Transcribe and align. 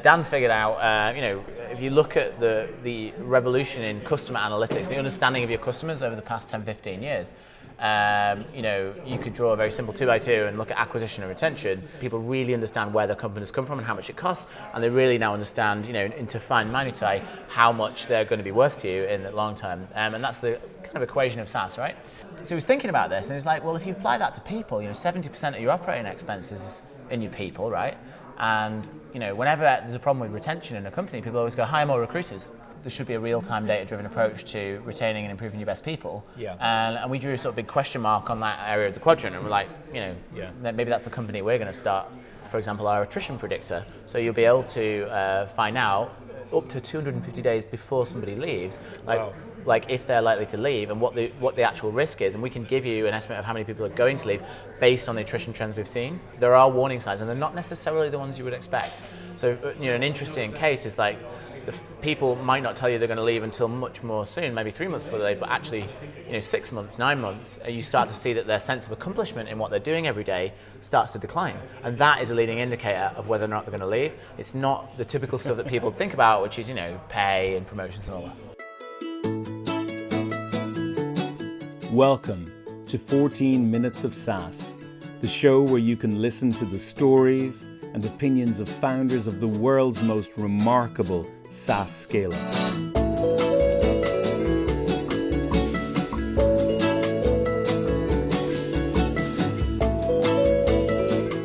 Dan 0.00 0.22
figured 0.22 0.52
out, 0.52 0.74
uh, 0.74 1.12
you 1.12 1.20
know, 1.20 1.44
if 1.72 1.80
you 1.80 1.90
look 1.90 2.16
at 2.16 2.38
the, 2.38 2.68
the 2.84 3.12
revolution 3.18 3.82
in 3.82 4.00
customer 4.02 4.38
analytics, 4.38 4.86
the 4.86 4.96
understanding 4.96 5.42
of 5.42 5.50
your 5.50 5.58
customers 5.58 6.04
over 6.04 6.14
the 6.14 6.22
past 6.22 6.48
10, 6.48 6.62
15 6.62 7.02
years, 7.02 7.34
um, 7.80 8.44
you 8.54 8.62
know, 8.62 8.94
you 9.04 9.18
could 9.18 9.34
draw 9.34 9.50
a 9.54 9.56
very 9.56 9.72
simple 9.72 9.92
two 9.92 10.06
by 10.06 10.20
two 10.20 10.44
and 10.46 10.56
look 10.56 10.70
at 10.70 10.78
acquisition 10.78 11.24
and 11.24 11.28
retention. 11.28 11.82
People 11.98 12.20
really 12.20 12.54
understand 12.54 12.94
where 12.94 13.08
their 13.08 13.16
companies 13.16 13.50
come 13.50 13.66
from 13.66 13.80
and 13.80 13.86
how 13.88 13.94
much 13.96 14.08
it 14.08 14.14
costs, 14.14 14.46
and 14.72 14.84
they 14.84 14.88
really 14.88 15.18
now 15.18 15.34
understand, 15.34 15.84
you 15.84 15.92
know, 15.92 16.04
into 16.04 16.38
fine 16.38 16.70
minutiae, 16.70 17.20
how 17.48 17.72
much 17.72 18.06
they're 18.06 18.24
going 18.24 18.38
to 18.38 18.44
be 18.44 18.52
worth 18.52 18.80
to 18.82 18.88
you 18.88 19.02
in 19.02 19.24
the 19.24 19.32
long 19.32 19.56
term. 19.56 19.84
Um, 19.96 20.14
and 20.14 20.22
that's 20.22 20.38
the 20.38 20.60
kind 20.84 20.96
of 20.96 21.02
equation 21.02 21.40
of 21.40 21.48
SaaS, 21.48 21.76
right? 21.76 21.96
So 22.44 22.50
he 22.50 22.54
was 22.54 22.66
thinking 22.66 22.90
about 22.90 23.10
this, 23.10 23.26
and 23.26 23.32
he 23.32 23.38
was 23.38 23.46
like, 23.46 23.64
well, 23.64 23.74
if 23.74 23.84
you 23.84 23.94
apply 23.94 24.18
that 24.18 24.32
to 24.34 24.40
people, 24.42 24.80
you 24.80 24.86
know, 24.86 24.94
70% 24.94 25.56
of 25.56 25.60
your 25.60 25.72
operating 25.72 26.06
expenses 26.06 26.60
is 26.60 26.82
in 27.10 27.20
your 27.20 27.32
people, 27.32 27.68
right? 27.68 27.96
And 28.38 28.88
you 29.18 29.26
know, 29.26 29.34
whenever 29.34 29.62
there's 29.82 29.96
a 29.96 29.98
problem 29.98 30.20
with 30.20 30.32
retention 30.32 30.76
in 30.76 30.86
a 30.86 30.92
company, 30.92 31.20
people 31.20 31.38
always 31.40 31.56
go 31.56 31.64
hire 31.64 31.84
more 31.84 32.00
recruiters. 32.00 32.52
There 32.84 32.90
should 32.90 33.08
be 33.08 33.14
a 33.14 33.18
real-time 33.18 33.66
data-driven 33.66 34.06
approach 34.06 34.44
to 34.52 34.80
retaining 34.84 35.24
and 35.24 35.32
improving 35.32 35.58
your 35.58 35.66
best 35.66 35.84
people. 35.84 36.24
Yeah. 36.36 36.52
And, 36.60 36.96
and 36.96 37.10
we 37.10 37.18
drew 37.18 37.32
a 37.32 37.38
sort 37.38 37.50
of 37.50 37.56
big 37.56 37.66
question 37.66 38.00
mark 38.00 38.30
on 38.30 38.38
that 38.38 38.60
area 38.64 38.86
of 38.86 38.94
the 38.94 39.00
quadrant, 39.00 39.34
and 39.34 39.44
we're 39.44 39.50
like, 39.50 39.68
you 39.92 39.98
know, 39.98 40.14
Yeah. 40.36 40.50
maybe 40.62 40.84
that's 40.84 41.02
the 41.02 41.10
company 41.10 41.42
we're 41.42 41.58
going 41.58 41.66
to 41.66 41.72
start. 41.72 42.06
For 42.48 42.58
example, 42.58 42.86
our 42.86 43.02
attrition 43.02 43.40
predictor. 43.40 43.84
So 44.06 44.18
you'll 44.18 44.34
be 44.34 44.44
able 44.44 44.62
to 44.62 45.10
uh, 45.10 45.46
find 45.48 45.76
out 45.76 46.14
up 46.54 46.68
to 46.68 46.80
250 46.80 47.42
days 47.42 47.64
before 47.64 48.06
somebody 48.06 48.36
leaves, 48.36 48.78
like 49.04 49.18
Wow. 49.18 49.32
Like 49.68 49.84
if 49.88 50.06
they're 50.06 50.22
likely 50.22 50.46
to 50.46 50.56
leave 50.56 50.90
and 50.90 51.00
what 51.00 51.14
the 51.14 51.28
what 51.38 51.54
the 51.54 51.62
actual 51.62 51.92
risk 51.92 52.20
is, 52.22 52.34
and 52.34 52.42
we 52.42 52.50
can 52.50 52.64
give 52.64 52.84
you 52.84 53.06
an 53.06 53.14
estimate 53.14 53.38
of 53.38 53.44
how 53.44 53.52
many 53.52 53.64
people 53.64 53.84
are 53.84 53.90
going 53.90 54.16
to 54.16 54.26
leave 54.26 54.42
based 54.80 55.08
on 55.08 55.14
the 55.14 55.20
attrition 55.20 55.52
trends 55.52 55.76
we've 55.76 55.86
seen. 55.86 56.18
There 56.40 56.54
are 56.54 56.68
warning 56.70 57.00
signs, 57.00 57.20
and 57.20 57.28
they're 57.28 57.36
not 57.36 57.54
necessarily 57.54 58.10
the 58.10 58.18
ones 58.18 58.38
you 58.38 58.44
would 58.44 58.54
expect. 58.54 59.02
So 59.36 59.56
uh, 59.62 59.74
you 59.80 59.86
know, 59.90 59.94
an 59.94 60.02
interesting 60.02 60.52
case 60.52 60.86
is 60.86 60.98
like 60.98 61.18
people 62.00 62.36
might 62.36 62.62
not 62.62 62.76
tell 62.76 62.88
you 62.88 62.98
they're 62.98 63.08
going 63.08 63.18
to 63.18 63.24
leave 63.24 63.42
until 63.42 63.68
much 63.68 64.02
more 64.02 64.24
soon, 64.24 64.54
maybe 64.54 64.70
three 64.70 64.88
months 64.88 65.04
before 65.04 65.18
they 65.18 65.30
leave, 65.30 65.40
but 65.40 65.50
actually, 65.50 65.84
you 66.26 66.32
know, 66.32 66.40
six 66.40 66.72
months, 66.72 66.98
nine 66.98 67.20
months, 67.20 67.58
uh, 67.64 67.68
you 67.68 67.82
start 67.82 68.08
to 68.08 68.14
see 68.14 68.32
that 68.32 68.46
their 68.46 68.58
sense 68.58 68.86
of 68.86 68.92
accomplishment 68.92 69.48
in 69.48 69.58
what 69.58 69.70
they're 69.70 69.78
doing 69.78 70.06
every 70.06 70.24
day 70.24 70.52
starts 70.80 71.12
to 71.12 71.18
decline, 71.18 71.56
and 71.82 71.98
that 71.98 72.22
is 72.22 72.30
a 72.30 72.34
leading 72.34 72.58
indicator 72.58 73.12
of 73.16 73.28
whether 73.28 73.44
or 73.44 73.48
not 73.48 73.64
they're 73.64 73.78
going 73.78 73.80
to 73.80 73.86
leave. 73.86 74.12
It's 74.38 74.54
not 74.54 74.96
the 74.96 75.04
typical 75.04 75.38
stuff 75.38 75.56
that 75.56 75.66
people 75.66 75.90
think 75.90 76.14
about, 76.14 76.42
which 76.42 76.58
is 76.58 76.68
you 76.68 76.74
know 76.74 76.98
pay 77.08 77.56
and 77.56 77.66
promotions 77.66 78.06
and 78.06 78.14
all 78.14 78.22
that. 78.26 78.47
Welcome 81.98 82.52
to 82.86 82.96
14 82.96 83.68
Minutes 83.68 84.04
of 84.04 84.14
SaaS, 84.14 84.78
the 85.20 85.26
show 85.26 85.62
where 85.62 85.80
you 85.80 85.96
can 85.96 86.22
listen 86.22 86.52
to 86.52 86.64
the 86.64 86.78
stories 86.78 87.68
and 87.92 88.04
opinions 88.04 88.60
of 88.60 88.68
founders 88.68 89.26
of 89.26 89.40
the 89.40 89.48
world's 89.48 90.00
most 90.00 90.30
remarkable 90.36 91.28
SaaS 91.48 91.90
scale 91.92 92.32
ups. 92.32 92.70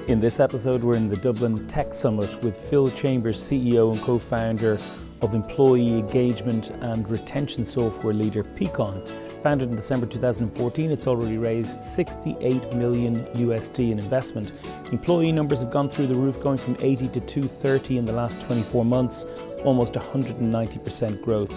In 0.08 0.20
this 0.20 0.40
episode, 0.40 0.84
we're 0.84 0.98
in 0.98 1.08
the 1.08 1.18
Dublin 1.20 1.66
Tech 1.66 1.96
Summit 1.96 2.44
with 2.44 2.56
Phil 2.56 2.92
Chambers, 2.92 3.40
CEO 3.40 3.92
and 3.92 4.00
co 4.04 4.20
founder 4.20 4.78
of 5.24 5.34
employee 5.34 5.98
engagement 5.98 6.70
and 6.82 7.10
retention 7.10 7.66
software 7.66 8.14
leader 8.14 8.44
Peakon. 8.44 9.04
Founded 9.44 9.72
in 9.72 9.76
December 9.76 10.06
2014, 10.06 10.90
it's 10.90 11.06
already 11.06 11.38
raised 11.38 11.82
68 11.82 12.76
million 12.76 13.26
USD 13.36 13.92
in 13.92 14.00
investment. 14.00 14.54
Employee 14.94 15.34
numbers 15.34 15.60
have 15.60 15.70
gone 15.70 15.90
through 15.90 16.08
the 16.08 16.16
roof, 16.16 16.40
going 16.40 16.56
from 16.56 16.78
80 16.80 17.10
to 17.10 17.20
230 17.20 17.98
in 17.98 18.06
the 18.06 18.14
last 18.14 18.40
24 18.40 18.86
months, 18.86 19.26
almost 19.66 19.96
190% 19.96 21.22
growth. 21.22 21.54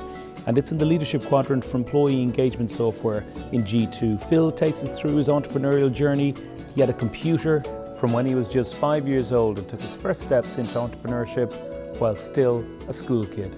And 0.48 0.58
it's 0.58 0.72
in 0.72 0.78
the 0.78 0.84
leadership 0.84 1.24
quadrant 1.26 1.64
for 1.64 1.76
employee 1.76 2.22
engagement 2.22 2.72
software 2.72 3.24
in 3.52 3.62
G2. 3.62 4.20
Phil 4.28 4.50
takes 4.50 4.82
us 4.82 4.98
through 4.98 5.14
his 5.14 5.28
entrepreneurial 5.28 5.92
journey. 5.94 6.34
He 6.74 6.80
had 6.80 6.90
a 6.90 6.94
computer 6.94 7.62
from 8.00 8.12
when 8.12 8.26
he 8.26 8.34
was 8.34 8.48
just 8.48 8.74
five 8.74 9.06
years 9.06 9.30
old 9.30 9.60
and 9.60 9.68
took 9.68 9.80
his 9.80 9.96
first 9.96 10.22
steps 10.22 10.58
into 10.58 10.72
entrepreneurship 10.72 11.54
while 12.00 12.16
still 12.16 12.66
a 12.88 12.92
school 12.92 13.24
kid. 13.24 13.56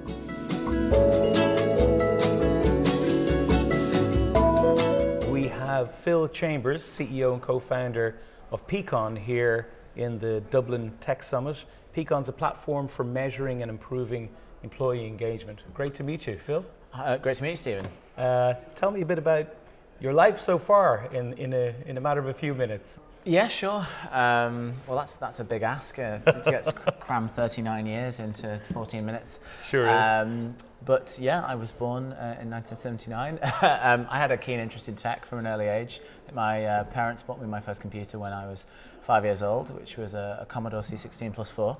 Have 5.78 5.94
Phil 5.94 6.26
Chambers, 6.26 6.82
CEO 6.82 7.32
and 7.32 7.40
co 7.40 7.60
founder 7.60 8.16
of 8.50 8.66
Peakon, 8.66 9.16
here 9.16 9.68
in 9.94 10.18
the 10.18 10.40
Dublin 10.50 10.92
Tech 11.00 11.22
Summit. 11.22 11.64
Peakon's 11.96 12.28
a 12.28 12.32
platform 12.32 12.88
for 12.88 13.04
measuring 13.04 13.62
and 13.62 13.70
improving 13.70 14.28
employee 14.64 15.06
engagement. 15.06 15.60
Great 15.74 15.94
to 15.94 16.02
meet 16.02 16.26
you, 16.26 16.36
Phil. 16.36 16.64
Uh, 16.92 17.16
great 17.18 17.36
to 17.36 17.44
meet 17.44 17.50
you, 17.50 17.56
Stephen. 17.56 17.88
Uh, 18.16 18.54
tell 18.74 18.90
me 18.90 19.02
a 19.02 19.06
bit 19.06 19.18
about 19.18 19.54
your 20.00 20.12
life 20.12 20.40
so 20.40 20.58
far 20.58 21.08
in, 21.12 21.32
in, 21.34 21.52
a, 21.52 21.74
in 21.86 21.96
a 21.96 22.00
matter 22.00 22.18
of 22.18 22.26
a 22.26 22.34
few 22.34 22.54
minutes. 22.54 22.98
Yeah, 23.24 23.48
sure. 23.48 23.86
Um, 24.10 24.74
well, 24.86 24.96
that's 24.96 25.16
that's 25.16 25.40
a 25.40 25.44
big 25.44 25.62
ask 25.62 25.98
uh, 25.98 26.18
to 26.18 26.50
get 26.50 27.00
cram 27.00 27.28
39 27.28 27.86
years 27.86 28.20
into 28.20 28.60
14 28.72 29.04
minutes. 29.04 29.40
Sure 29.62 29.86
is. 29.86 30.06
Um, 30.06 30.54
but 30.84 31.18
yeah, 31.20 31.44
I 31.44 31.54
was 31.54 31.70
born 31.70 32.12
uh, 32.12 32.38
in 32.40 32.50
1979. 32.50 33.38
um, 33.62 34.06
I 34.10 34.18
had 34.18 34.30
a 34.30 34.36
keen 34.36 34.60
interest 34.60 34.88
in 34.88 34.96
tech 34.96 35.26
from 35.26 35.40
an 35.40 35.46
early 35.46 35.66
age. 35.66 36.00
My 36.32 36.64
uh, 36.64 36.84
parents 36.84 37.22
bought 37.22 37.40
me 37.40 37.46
my 37.46 37.60
first 37.60 37.80
computer 37.80 38.18
when 38.18 38.32
I 38.32 38.46
was 38.46 38.66
five 39.06 39.24
years 39.24 39.42
old, 39.42 39.70
which 39.70 39.96
was 39.96 40.14
a, 40.14 40.38
a 40.42 40.46
Commodore 40.46 40.82
C16 40.82 41.34
plus 41.34 41.50
four, 41.50 41.76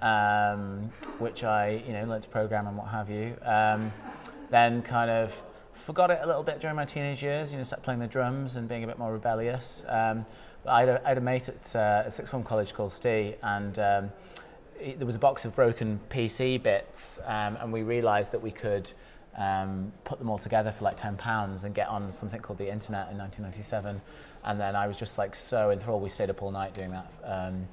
um, 0.00 0.90
which 1.18 1.44
I 1.44 1.82
you 1.86 1.92
know 1.92 2.04
learned 2.04 2.22
to 2.22 2.28
program 2.28 2.66
and 2.66 2.76
what 2.76 2.88
have 2.88 3.10
you. 3.10 3.36
Um, 3.42 3.92
then 4.50 4.80
kind 4.82 5.10
of 5.10 5.34
forgot 5.74 6.10
it 6.10 6.20
a 6.22 6.26
little 6.26 6.42
bit 6.42 6.60
during 6.60 6.76
my 6.76 6.84
teenage 6.84 7.22
years. 7.22 7.52
You 7.52 7.58
know, 7.58 7.64
started 7.64 7.82
playing 7.82 8.00
the 8.00 8.06
drums 8.06 8.56
and 8.56 8.68
being 8.68 8.84
a 8.84 8.86
bit 8.86 8.98
more 8.98 9.12
rebellious. 9.12 9.84
I 10.68 10.80
had, 10.80 10.88
a, 10.88 11.02
I 11.04 11.08
had 11.08 11.18
a 11.18 11.22
mate 11.22 11.48
at 11.48 11.76
uh, 11.76 12.02
a 12.06 12.10
sixth 12.10 12.30
form 12.30 12.44
college 12.44 12.74
called 12.74 12.92
Steve, 12.92 13.34
and 13.42 13.78
um, 13.78 14.12
he- 14.78 14.94
there 14.94 15.06
was 15.06 15.16
a 15.16 15.18
box 15.18 15.44
of 15.44 15.54
broken 15.54 16.00
PC 16.10 16.62
bits, 16.62 17.18
um, 17.26 17.56
and 17.60 17.72
we 17.72 17.82
realised 17.82 18.32
that 18.32 18.42
we 18.42 18.50
could 18.50 18.90
um, 19.36 19.92
put 20.04 20.18
them 20.18 20.28
all 20.28 20.38
together 20.38 20.72
for 20.72 20.84
like 20.84 20.96
ten 20.96 21.16
pounds 21.16 21.64
and 21.64 21.74
get 21.74 21.88
on 21.88 22.12
something 22.12 22.40
called 22.40 22.58
the 22.58 22.70
internet 22.70 23.10
in 23.10 23.18
1997. 23.18 24.00
And 24.44 24.60
then 24.60 24.76
I 24.76 24.86
was 24.86 24.96
just 24.96 25.18
like 25.18 25.34
so 25.34 25.70
enthralled. 25.70 26.02
We 26.02 26.08
stayed 26.08 26.30
up 26.30 26.42
all 26.42 26.50
night 26.50 26.74
doing 26.74 26.90
that. 26.90 27.10
Um, 27.24 27.68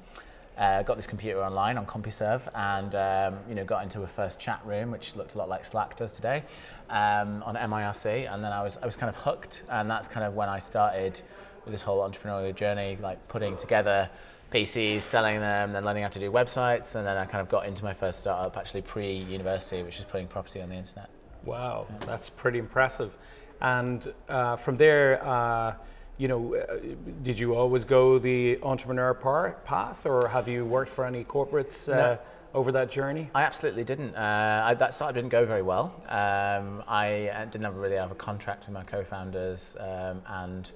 uh, 0.58 0.82
got 0.82 0.96
this 0.96 1.06
computer 1.06 1.42
online 1.42 1.76
on 1.76 1.84
CompuServe 1.84 2.40
and 2.54 2.94
um, 2.94 3.38
you 3.48 3.54
know 3.54 3.64
got 3.64 3.82
into 3.82 4.02
a 4.02 4.06
first 4.06 4.38
chat 4.38 4.60
room 4.64 4.90
which 4.90 5.14
looked 5.14 5.34
a 5.34 5.38
lot 5.38 5.48
like 5.48 5.66
Slack 5.66 5.96
does 5.96 6.12
today 6.12 6.42
um, 6.88 7.42
on 7.42 7.56
MIRC 7.56 8.32
and 8.32 8.42
then 8.42 8.52
I 8.52 8.62
was 8.62 8.78
I 8.82 8.86
was 8.86 8.96
kind 8.96 9.10
of 9.10 9.16
hooked 9.16 9.62
and 9.68 9.90
that's 9.90 10.08
kind 10.08 10.24
of 10.24 10.34
when 10.34 10.48
I 10.48 10.58
started 10.58 11.20
with 11.66 11.72
this 11.74 11.82
whole 11.82 12.08
entrepreneurial 12.08 12.54
journey 12.54 12.96
like 13.02 13.28
putting 13.28 13.56
together 13.56 14.08
PCs 14.52 15.02
selling 15.02 15.40
them 15.40 15.72
then 15.72 15.84
learning 15.84 16.04
how 16.04 16.08
to 16.08 16.18
do 16.18 16.30
websites 16.30 16.94
and 16.94 17.06
then 17.06 17.16
I 17.16 17.26
kind 17.26 17.42
of 17.42 17.48
got 17.50 17.66
into 17.66 17.84
my 17.84 17.92
first 17.92 18.20
startup 18.20 18.56
actually 18.56 18.82
pre-university 18.82 19.82
which 19.82 19.98
is 19.98 20.04
putting 20.04 20.28
property 20.28 20.62
on 20.62 20.70
the 20.70 20.76
internet 20.76 21.10
Wow, 21.46 21.86
that's 22.04 22.28
pretty 22.28 22.58
impressive. 22.58 23.16
And 23.60 24.12
uh, 24.28 24.56
from 24.56 24.76
there, 24.76 25.24
uh, 25.24 25.74
you 26.18 26.26
know, 26.28 26.56
uh, 26.56 26.78
did 27.22 27.38
you 27.38 27.54
always 27.54 27.84
go 27.84 28.18
the 28.18 28.58
entrepreneur 28.62 29.14
par- 29.14 29.56
path, 29.64 30.04
or 30.04 30.26
have 30.28 30.48
you 30.48 30.64
worked 30.64 30.90
for 30.90 31.04
any 31.04 31.22
corporates 31.22 31.88
uh, 31.88 31.96
No. 31.96 32.18
over 32.52 32.72
that 32.72 32.90
journey? 32.90 33.30
I 33.34 33.42
absolutely 33.44 33.84
didn't. 33.84 34.16
Uh, 34.16 34.64
I, 34.66 34.74
that 34.74 34.92
startup 34.92 35.14
didn't 35.14 35.30
go 35.30 35.46
very 35.46 35.62
well. 35.62 35.94
Um, 36.08 36.82
I 36.88 37.28
uh, 37.28 37.44
didn't 37.44 37.64
have 37.64 37.76
really 37.76 37.96
have 37.96 38.10
a 38.10 38.16
contract 38.16 38.66
with 38.66 38.74
my 38.74 38.82
co-founders, 38.82 39.76
um, 39.78 40.22
and 40.26 40.70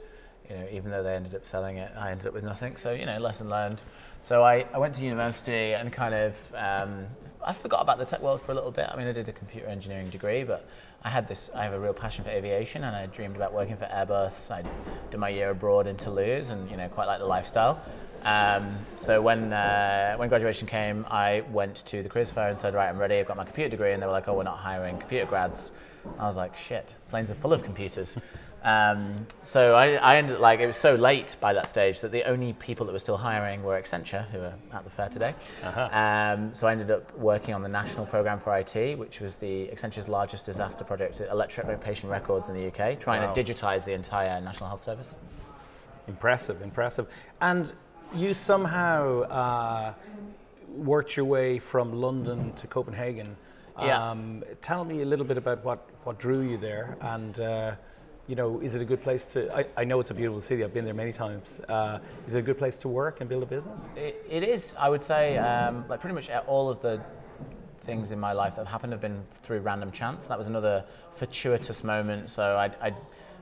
you 0.50 0.56
know, 0.56 0.66
even 0.70 0.90
though 0.90 1.02
they 1.02 1.14
ended 1.14 1.34
up 1.34 1.46
selling 1.46 1.76
it, 1.76 1.90
I 1.96 2.10
ended 2.10 2.26
up 2.26 2.34
with 2.34 2.44
nothing. 2.44 2.76
So 2.76 2.92
you 2.92 3.06
know, 3.06 3.18
lesson 3.18 3.48
learned. 3.48 3.80
So 4.22 4.42
I, 4.42 4.66
I 4.74 4.78
went 4.78 4.94
to 4.96 5.02
university 5.02 5.72
and 5.72 5.92
kind 5.92 6.14
of 6.14 6.34
um, 6.54 7.06
I 7.44 7.52
forgot 7.52 7.80
about 7.80 7.98
the 7.98 8.04
tech 8.04 8.20
world 8.20 8.42
for 8.42 8.52
a 8.52 8.54
little 8.54 8.70
bit. 8.70 8.88
I 8.90 8.96
mean, 8.96 9.06
I 9.06 9.12
did 9.12 9.28
a 9.28 9.32
computer 9.32 9.66
engineering 9.66 10.10
degree, 10.10 10.44
but 10.44 10.68
I 11.02 11.08
had 11.08 11.26
this. 11.26 11.50
I 11.54 11.64
have 11.64 11.72
a 11.72 11.80
real 11.80 11.94
passion 11.94 12.24
for 12.24 12.30
aviation, 12.30 12.84
and 12.84 12.94
I 12.94 13.06
dreamed 13.06 13.36
about 13.36 13.54
working 13.54 13.76
for 13.76 13.86
Airbus. 13.86 14.50
I 14.50 14.62
did 15.10 15.18
my 15.18 15.30
year 15.30 15.50
abroad 15.50 15.86
in 15.86 15.96
Toulouse, 15.96 16.50
and 16.50 16.70
you 16.70 16.76
know, 16.76 16.88
quite 16.88 17.06
like 17.06 17.20
the 17.20 17.26
lifestyle. 17.26 17.80
Um, 18.22 18.76
so 18.96 19.22
when 19.22 19.52
uh, 19.52 20.16
when 20.16 20.28
graduation 20.28 20.68
came, 20.68 21.06
I 21.10 21.42
went 21.50 21.86
to 21.86 22.02
the 22.02 22.08
careers 22.08 22.30
fair 22.30 22.48
and 22.48 22.58
said, 22.58 22.74
right, 22.74 22.88
I'm 22.88 22.98
ready. 22.98 23.18
I've 23.18 23.26
got 23.26 23.38
my 23.38 23.44
computer 23.44 23.70
degree, 23.70 23.92
and 23.92 24.02
they 24.02 24.06
were 24.06 24.12
like, 24.12 24.28
oh, 24.28 24.34
we're 24.34 24.42
not 24.42 24.58
hiring 24.58 24.98
computer 24.98 25.26
grads. 25.26 25.72
I 26.18 26.26
was 26.26 26.36
like, 26.36 26.54
shit, 26.56 26.94
planes 27.08 27.30
are 27.30 27.34
full 27.34 27.52
of 27.52 27.62
computers. 27.62 28.18
Um, 28.62 29.26
so 29.42 29.74
I, 29.74 29.94
I 29.94 30.16
ended 30.16 30.36
up 30.36 30.40
like 30.42 30.60
it 30.60 30.66
was 30.66 30.76
so 30.76 30.94
late 30.94 31.36
by 31.40 31.52
that 31.54 31.68
stage 31.68 32.00
that 32.00 32.12
the 32.12 32.24
only 32.24 32.52
people 32.54 32.84
that 32.86 32.92
were 32.92 32.98
still 32.98 33.16
hiring 33.16 33.62
were 33.62 33.80
Accenture, 33.80 34.26
who 34.30 34.40
are 34.40 34.54
at 34.72 34.84
the 34.84 34.90
fair 34.90 35.08
today. 35.08 35.34
Um, 35.62 36.54
so 36.54 36.66
I 36.68 36.72
ended 36.72 36.90
up 36.90 37.16
working 37.16 37.54
on 37.54 37.62
the 37.62 37.68
national 37.68 38.06
program 38.06 38.38
for 38.38 38.56
IT, 38.58 38.98
which 38.98 39.20
was 39.20 39.34
the 39.36 39.68
Accenture's 39.70 40.08
largest 40.08 40.44
disaster 40.44 40.84
project, 40.84 41.20
electronic 41.20 41.80
patient 41.80 42.10
records 42.12 42.48
in 42.48 42.54
the 42.54 42.66
UK, 42.66 42.98
trying 42.98 43.22
Wow. 43.22 43.32
to 43.32 43.44
digitize 43.44 43.84
the 43.84 43.92
entire 43.92 44.40
national 44.40 44.68
health 44.68 44.82
service. 44.82 45.16
Impressive, 46.08 46.60
impressive. 46.62 47.06
And 47.40 47.72
you 48.14 48.34
somehow 48.34 49.22
uh, 49.22 49.94
worked 50.68 51.16
your 51.16 51.26
way 51.26 51.58
from 51.58 51.92
London 51.92 52.52
to 52.54 52.66
Copenhagen. 52.66 53.36
Yeah. 53.80 54.10
Um, 54.10 54.42
tell 54.60 54.84
me 54.84 55.00
a 55.02 55.04
little 55.06 55.24
bit 55.24 55.38
about 55.38 55.64
what, 55.64 55.88
what 56.04 56.18
drew 56.18 56.40
you 56.42 56.58
there, 56.58 56.96
and 57.00 57.40
uh, 57.40 57.74
you 58.30 58.36
know, 58.36 58.60
is 58.60 58.76
it 58.76 58.80
a 58.80 58.84
good 58.84 59.02
place 59.02 59.26
to? 59.26 59.52
I, 59.52 59.66
I 59.76 59.82
know 59.82 59.98
it's 59.98 60.12
a 60.12 60.14
beautiful 60.14 60.40
city. 60.40 60.62
I've 60.62 60.72
been 60.72 60.84
there 60.84 60.94
many 60.94 61.12
times. 61.12 61.60
Uh, 61.68 61.98
is 62.28 62.36
it 62.36 62.38
a 62.38 62.42
good 62.42 62.58
place 62.58 62.76
to 62.76 62.88
work 62.88 63.20
and 63.20 63.28
build 63.28 63.42
a 63.42 63.46
business? 63.46 63.88
It, 63.96 64.24
it 64.30 64.44
is, 64.44 64.72
I 64.78 64.88
would 64.88 65.02
say, 65.02 65.36
um, 65.36 65.84
like 65.88 65.98
pretty 65.98 66.14
much 66.14 66.30
all 66.46 66.70
of 66.70 66.80
the 66.80 67.00
things 67.84 68.12
in 68.12 68.20
my 68.20 68.32
life 68.32 68.54
that 68.54 68.60
have 68.66 68.70
happened 68.70 68.92
have 68.92 69.00
been 69.00 69.20
through 69.42 69.58
random 69.60 69.90
chance. 69.90 70.28
That 70.28 70.38
was 70.38 70.46
another 70.46 70.84
fortuitous 71.14 71.82
moment. 71.82 72.30
So 72.30 72.56
I'd, 72.56 72.76
I'd 72.80 72.94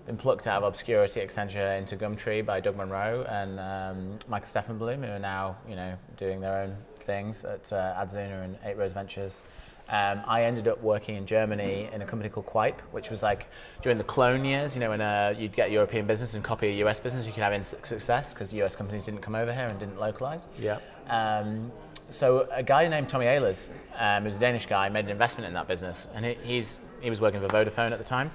been 0.06 0.17
plucked 0.17 0.46
out 0.46 0.62
of 0.62 0.69
obscurity 0.73 1.20
Accenture 1.20 1.76
into 1.76 1.94
Gumtree 1.94 2.46
by 2.46 2.58
Doug 2.58 2.79
Monro 2.79 3.25
and 3.29 3.61
um, 3.61 4.19
Michael 4.26 4.49
Steffenblum, 4.49 5.05
who 5.05 5.12
are 5.12 5.19
now, 5.19 5.58
you 5.69 5.76
know, 5.76 5.99
doing 6.17 6.41
their 6.41 6.62
own 6.62 6.75
things 7.05 7.44
at 7.44 7.70
uh, 7.75 7.94
Adzuna 8.02 8.43
and 8.43 8.56
Eight 8.64 8.79
Roads 8.79 8.94
Ventures. 8.94 9.43
Um, 9.90 10.23
I 10.26 10.44
ended 10.44 10.69
up 10.69 10.82
working 10.82 11.17
in 11.17 11.25
Germany 11.25 11.88
in 11.93 12.02
a 12.02 12.06
company 12.06 12.29
called 12.29 12.46
Qype, 12.46 12.81
which 12.93 13.08
was 13.08 13.23
like 13.23 13.46
during 13.81 13.96
the 13.96 14.05
clone 14.05 14.44
years, 14.44 14.75
you 14.75 14.81
know, 14.81 14.90
when 14.90 15.00
uh, 15.00 15.35
you'd 15.37 15.55
get 15.55 15.70
European 15.70 16.06
business 16.06 16.35
and 16.35 16.44
copy 16.44 16.69
a 16.69 16.87
US 16.87 17.00
business, 17.00 17.26
you 17.26 17.32
could 17.32 17.43
have 17.43 17.55
in 17.55 17.64
success 17.64 18.35
because 18.35 18.52
US 18.52 18.76
companies 18.76 19.05
didn't 19.05 19.23
come 19.23 19.35
over 19.35 19.52
here 19.52 19.67
and 19.67 19.79
didn't 19.79 19.99
localize. 19.99 20.46
Yeah. 20.58 20.79
Um, 21.08 21.73
so 22.11 22.49
a 22.52 22.62
guy 22.62 22.87
named 22.88 23.08
Tommy 23.08 23.26
Ahlers, 23.26 23.70
um, 23.99 24.25
who's 24.25 24.37
a 24.37 24.40
Danish 24.40 24.67
guy, 24.67 24.88
made 24.88 25.05
an 25.06 25.11
investment 25.11 25.46
in 25.46 25.55
that 25.55 25.69
business, 25.69 26.06
and 26.14 26.25
he, 26.25 26.37
he's 26.43 26.81
he 27.00 27.11
was 27.11 27.20
working 27.20 27.41
for 27.41 27.49
Vodafone 27.49 27.93
at 27.93 27.99
the 27.99 28.05
time, 28.05 28.31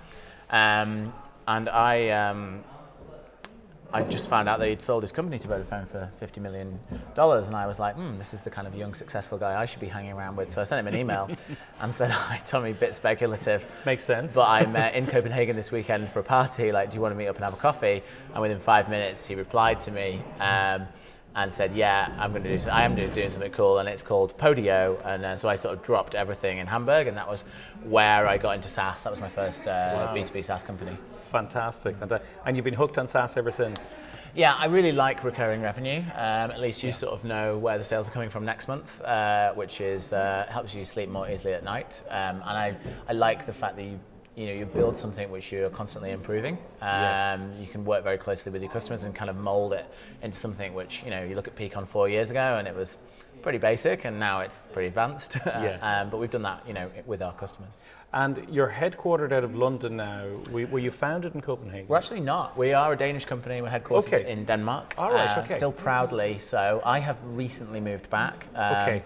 um, 0.49 1.13
and 1.47 1.69
I 1.69 2.09
um, 2.09 2.63
I 3.93 4.01
just 4.01 4.27
found 4.27 4.49
out 4.49 4.57
that 4.57 4.67
he'd 4.67 4.81
sold 4.81 5.03
his 5.03 5.11
company 5.11 5.37
to 5.37 5.47
Vodafone 5.47 5.87
for 5.87 6.09
$50 6.19 6.41
million. 6.41 6.79
And 6.89 7.55
I 7.55 7.67
was 7.67 7.77
like, 7.77 7.95
hmm, 7.95 8.17
this 8.17 8.33
is 8.33 8.41
the 8.41 8.49
kind 8.49 8.65
of 8.65 8.73
young, 8.73 8.95
successful 8.95 9.37
guy 9.37 9.61
I 9.61 9.65
should 9.65 9.81
be 9.81 9.87
hanging 9.87 10.13
around 10.13 10.35
with. 10.35 10.49
So 10.51 10.61
I 10.61 10.63
sent 10.63 10.79
him 10.79 10.91
an 10.91 10.99
email 10.99 11.29
and 11.79 11.93
said, 11.93 12.09
hi, 12.09 12.41
Tommy, 12.43 12.73
bit 12.73 12.95
speculative. 12.95 13.63
Makes 13.85 14.03
sense. 14.03 14.33
But 14.33 14.49
I'm 14.49 14.75
uh, 14.75 14.89
in 14.89 15.05
Copenhagen 15.05 15.55
this 15.55 15.71
weekend 15.71 16.09
for 16.09 16.21
a 16.21 16.23
party. 16.23 16.71
Like, 16.71 16.89
do 16.89 16.95
you 16.95 17.01
want 17.01 17.11
to 17.11 17.15
meet 17.15 17.27
up 17.27 17.35
and 17.35 17.45
have 17.45 17.53
a 17.53 17.57
coffee? 17.57 18.01
And 18.33 18.41
within 18.41 18.57
five 18.57 18.89
minutes, 18.89 19.27
he 19.27 19.35
replied 19.35 19.79
to 19.81 19.91
me. 19.91 20.23
Um, 20.39 20.87
and 21.35 21.51
said, 21.51 21.75
"Yeah, 21.75 22.15
I'm 22.19 22.31
going 22.31 22.43
to 22.43 22.59
do. 22.59 22.69
I 22.69 22.83
am 22.83 22.95
doing 22.95 23.29
something 23.31 23.51
cool, 23.51 23.79
and 23.79 23.89
it's 23.89 24.03
called 24.03 24.37
Podio." 24.37 25.03
And 25.03 25.25
uh, 25.25 25.35
so 25.35 25.49
I 25.49 25.55
sort 25.55 25.73
of 25.75 25.83
dropped 25.83 26.13
everything 26.13 26.59
in 26.59 26.67
Hamburg, 26.67 27.07
and 27.07 27.17
that 27.17 27.27
was 27.27 27.43
where 27.83 28.27
I 28.27 28.37
got 28.37 28.55
into 28.55 28.69
SaaS. 28.69 29.03
That 29.03 29.09
was 29.09 29.19
my 29.19 29.29
first 29.29 29.67
uh, 29.67 29.93
wow. 29.95 30.13
B2B 30.13 30.45
SaaS 30.45 30.63
company. 30.63 30.95
Fantastic, 31.33 31.97
fantastic. 31.97 32.29
And 32.45 32.55
you've 32.55 32.63
been 32.63 32.75
hooked 32.75 32.99
on 32.99 33.07
SaaS 33.07 33.37
ever 33.37 33.49
since? 33.49 33.89
Yeah, 34.35 34.53
I 34.53 34.65
really 34.65 34.91
like 34.91 35.23
recurring 35.23 35.61
revenue. 35.61 36.01
Um, 36.13 36.51
at 36.51 36.59
least 36.59 36.83
you 36.83 36.89
yeah. 36.89 36.95
sort 36.95 37.13
of 37.13 37.23
know 37.23 37.57
where 37.57 37.79
the 37.79 37.83
sales 37.83 38.07
are 38.07 38.11
coming 38.11 38.29
from 38.29 38.45
next 38.45 38.67
month, 38.67 39.01
uh, 39.01 39.51
which 39.55 39.81
is 39.81 40.13
uh, 40.13 40.45
helps 40.47 40.75
you 40.75 40.85
sleep 40.85 41.09
more 41.09 41.27
easily 41.27 41.53
at 41.53 41.63
night. 41.63 42.03
Um, 42.09 42.35
and 42.35 42.43
I, 42.43 42.77
I 43.09 43.13
like 43.13 43.47
the 43.47 43.53
fact 43.53 43.75
that 43.77 43.83
you 43.83 43.99
you 44.35 44.45
know 44.45 44.53
you 44.53 44.65
build 44.65 44.97
something 44.97 45.29
which 45.31 45.51
you're 45.51 45.71
constantly 45.71 46.11
improving. 46.11 46.53
Um, 46.81 46.89
yes. 46.91 47.39
You 47.61 47.67
can 47.67 47.83
work 47.83 48.03
very 48.03 48.19
closely 48.19 48.51
with 48.51 48.61
your 48.61 48.71
customers 48.71 49.03
and 49.03 49.15
kind 49.15 49.31
of 49.31 49.35
mold 49.35 49.73
it 49.73 49.87
into 50.21 50.37
something 50.37 50.75
which 50.75 51.01
you 51.03 51.09
know 51.09 51.23
you 51.23 51.33
look 51.33 51.47
at 51.47 51.55
Peakon 51.55 51.87
four 51.87 52.09
years 52.09 52.29
ago 52.29 52.57
and 52.57 52.67
it 52.67 52.75
was 52.75 52.99
pretty 53.43 53.59
basic, 53.59 54.05
and 54.05 54.19
now 54.19 54.39
it's 54.39 54.61
pretty 54.71 54.87
advanced. 54.87 55.37
yeah. 55.45 55.77
um, 55.81 56.09
but 56.09 56.17
we've 56.17 56.31
done 56.31 56.41
that, 56.43 56.63
you 56.67 56.73
know, 56.73 56.89
with 57.05 57.21
our 57.21 57.33
customers. 57.33 57.81
And 58.13 58.45
you're 58.49 58.69
headquartered 58.69 59.31
out 59.31 59.43
of 59.43 59.55
London 59.55 59.97
now. 59.97 60.27
Were 60.51 60.79
you 60.79 60.91
founded 60.91 61.33
in 61.33 61.41
Copenhagen? 61.41 61.87
We're 61.87 61.97
actually 61.97 62.19
not. 62.19 62.55
We 62.55 62.73
are 62.73 62.93
a 62.93 62.97
Danish 62.97 63.25
company. 63.25 63.61
We're 63.61 63.69
headquartered 63.69 64.13
okay. 64.13 64.31
in 64.31 64.45
Denmark. 64.45 64.93
All 64.99 65.11
right. 65.11 65.35
Uh, 65.35 65.41
okay. 65.41 65.55
Still 65.55 65.71
proudly. 65.71 66.37
So 66.37 66.81
I 66.85 66.99
have 66.99 67.17
recently 67.23 67.79
moved 67.79 68.09
back. 68.11 68.47
Um, 68.55 68.75
okay. 68.75 69.03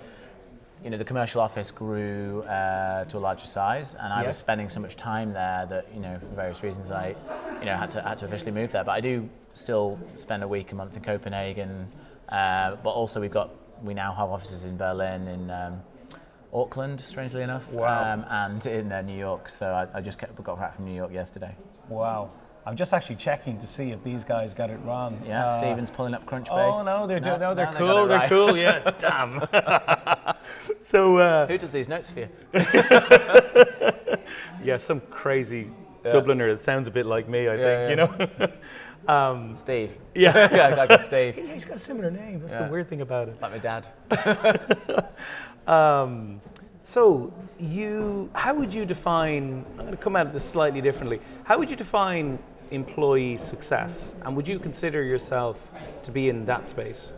You 0.83 0.89
know, 0.89 0.97
the 0.97 1.05
commercial 1.05 1.41
office 1.41 1.71
grew 1.71 2.43
uh, 2.43 3.05
to 3.05 3.17
a 3.17 3.19
larger 3.19 3.45
size, 3.45 3.95
and 3.95 4.13
I 4.13 4.19
yes. 4.19 4.27
was 4.27 4.37
spending 4.37 4.69
so 4.69 4.79
much 4.79 4.95
time 4.95 5.33
there 5.33 5.65
that 5.69 5.87
you 5.91 5.99
know, 5.99 6.19
for 6.19 6.35
various 6.35 6.61
reasons, 6.61 6.91
I, 6.91 7.15
you 7.59 7.65
know, 7.65 7.75
had 7.75 7.89
to 7.91 8.01
had 8.01 8.19
to 8.19 8.25
officially 8.25 8.51
move 8.51 8.71
there. 8.73 8.83
But 8.83 8.91
I 8.91 9.01
do 9.01 9.27
still 9.55 9.97
spend 10.17 10.43
a 10.43 10.47
week 10.47 10.71
a 10.73 10.75
month 10.75 10.95
in 10.95 11.01
Copenhagen. 11.01 11.87
Uh, 12.29 12.75
but 12.83 12.91
also, 12.91 13.19
we've 13.19 13.31
got 13.31 13.49
we 13.83 13.93
now 13.93 14.13
have 14.13 14.29
offices 14.29 14.63
in 14.63 14.77
Berlin, 14.77 15.27
in 15.27 15.49
um, 15.49 15.81
Auckland, 16.53 16.99
strangely 16.99 17.43
enough, 17.43 17.69
wow. 17.71 18.13
um, 18.13 18.25
and 18.29 18.65
in 18.65 18.91
uh, 18.91 19.01
New 19.01 19.17
York. 19.17 19.49
So 19.49 19.67
I, 19.67 19.97
I 19.97 20.01
just 20.01 20.19
kept, 20.19 20.41
got 20.43 20.59
back 20.59 20.75
from 20.75 20.85
New 20.85 20.95
York 20.95 21.13
yesterday. 21.13 21.55
Wow. 21.89 22.31
I'm 22.67 22.75
just 22.75 22.93
actually 22.93 23.15
checking 23.15 23.57
to 23.59 23.65
see 23.65 23.91
if 23.91 24.03
these 24.03 24.25
guys 24.25 24.53
got 24.53 24.69
it 24.69 24.77
wrong. 24.83 25.23
Yeah, 25.25 25.45
uh, 25.45 25.57
Steven's 25.57 25.89
pulling 25.89 26.13
up 26.13 26.25
Crunchbase. 26.25 26.49
Oh 26.51 26.83
no, 26.83 27.07
they're 27.07 27.21
no, 27.21 27.37
no 27.37 27.55
they're 27.55 27.71
no, 27.71 27.77
cool. 27.77 28.07
They 28.07 28.15
are 28.15 28.27
cool. 28.27 28.57
Yeah, 28.57 28.91
damn. 28.97 29.47
so 30.81 31.17
uh, 31.17 31.47
who 31.47 31.57
does 31.57 31.71
these 31.71 31.87
notes 31.87 32.09
for 32.09 32.19
you? 32.19 32.27
yeah, 34.65 34.75
some 34.75 34.99
crazy 35.09 35.71
yeah. 36.03 36.11
Dubliner 36.11 36.53
that 36.53 36.61
sounds 36.61 36.89
a 36.89 36.91
bit 36.91 37.05
like 37.05 37.29
me. 37.29 37.47
I 37.47 37.55
yeah, 37.55 37.87
think 37.87 37.89
yeah. 37.89 37.89
you 37.89 37.95
know. 37.95 38.07
Um, 39.07 39.55
Steve. 39.55 39.97
Yeah, 40.15 40.49
yeah, 40.55 40.67
I 40.69 40.85
like 40.85 41.01
Steve. 41.01 41.37
Yeah, 41.37 41.53
he's 41.53 41.63
got 41.63 41.75
a 41.75 41.79
similar 41.79 42.09
name. 42.09 42.39
That's 42.39 42.51
yeah. 42.51 42.65
the 42.65 42.71
weird 42.71 42.89
thing 42.89 43.01
about 43.01 43.29
it. 43.29 43.39
Like 43.39 43.51
my 43.51 43.57
dad. 43.59 43.87
um, 45.67 46.41
so 46.79 47.31
you, 47.59 48.31
how 48.33 48.55
would 48.55 48.73
you 48.73 48.83
define? 48.83 49.63
I'm 49.73 49.85
going 49.85 49.91
to 49.91 49.97
come 49.97 50.15
at 50.15 50.33
this 50.33 50.43
slightly 50.43 50.81
differently. 50.81 51.19
How 51.43 51.59
would 51.59 51.69
you 51.69 51.75
define 51.75 52.39
employee 52.71 53.37
success, 53.37 54.15
and 54.23 54.35
would 54.35 54.47
you 54.47 54.57
consider 54.57 55.03
yourself 55.03 55.69
to 56.01 56.11
be 56.11 56.29
in 56.29 56.45
that 56.45 56.67
space? 56.67 57.13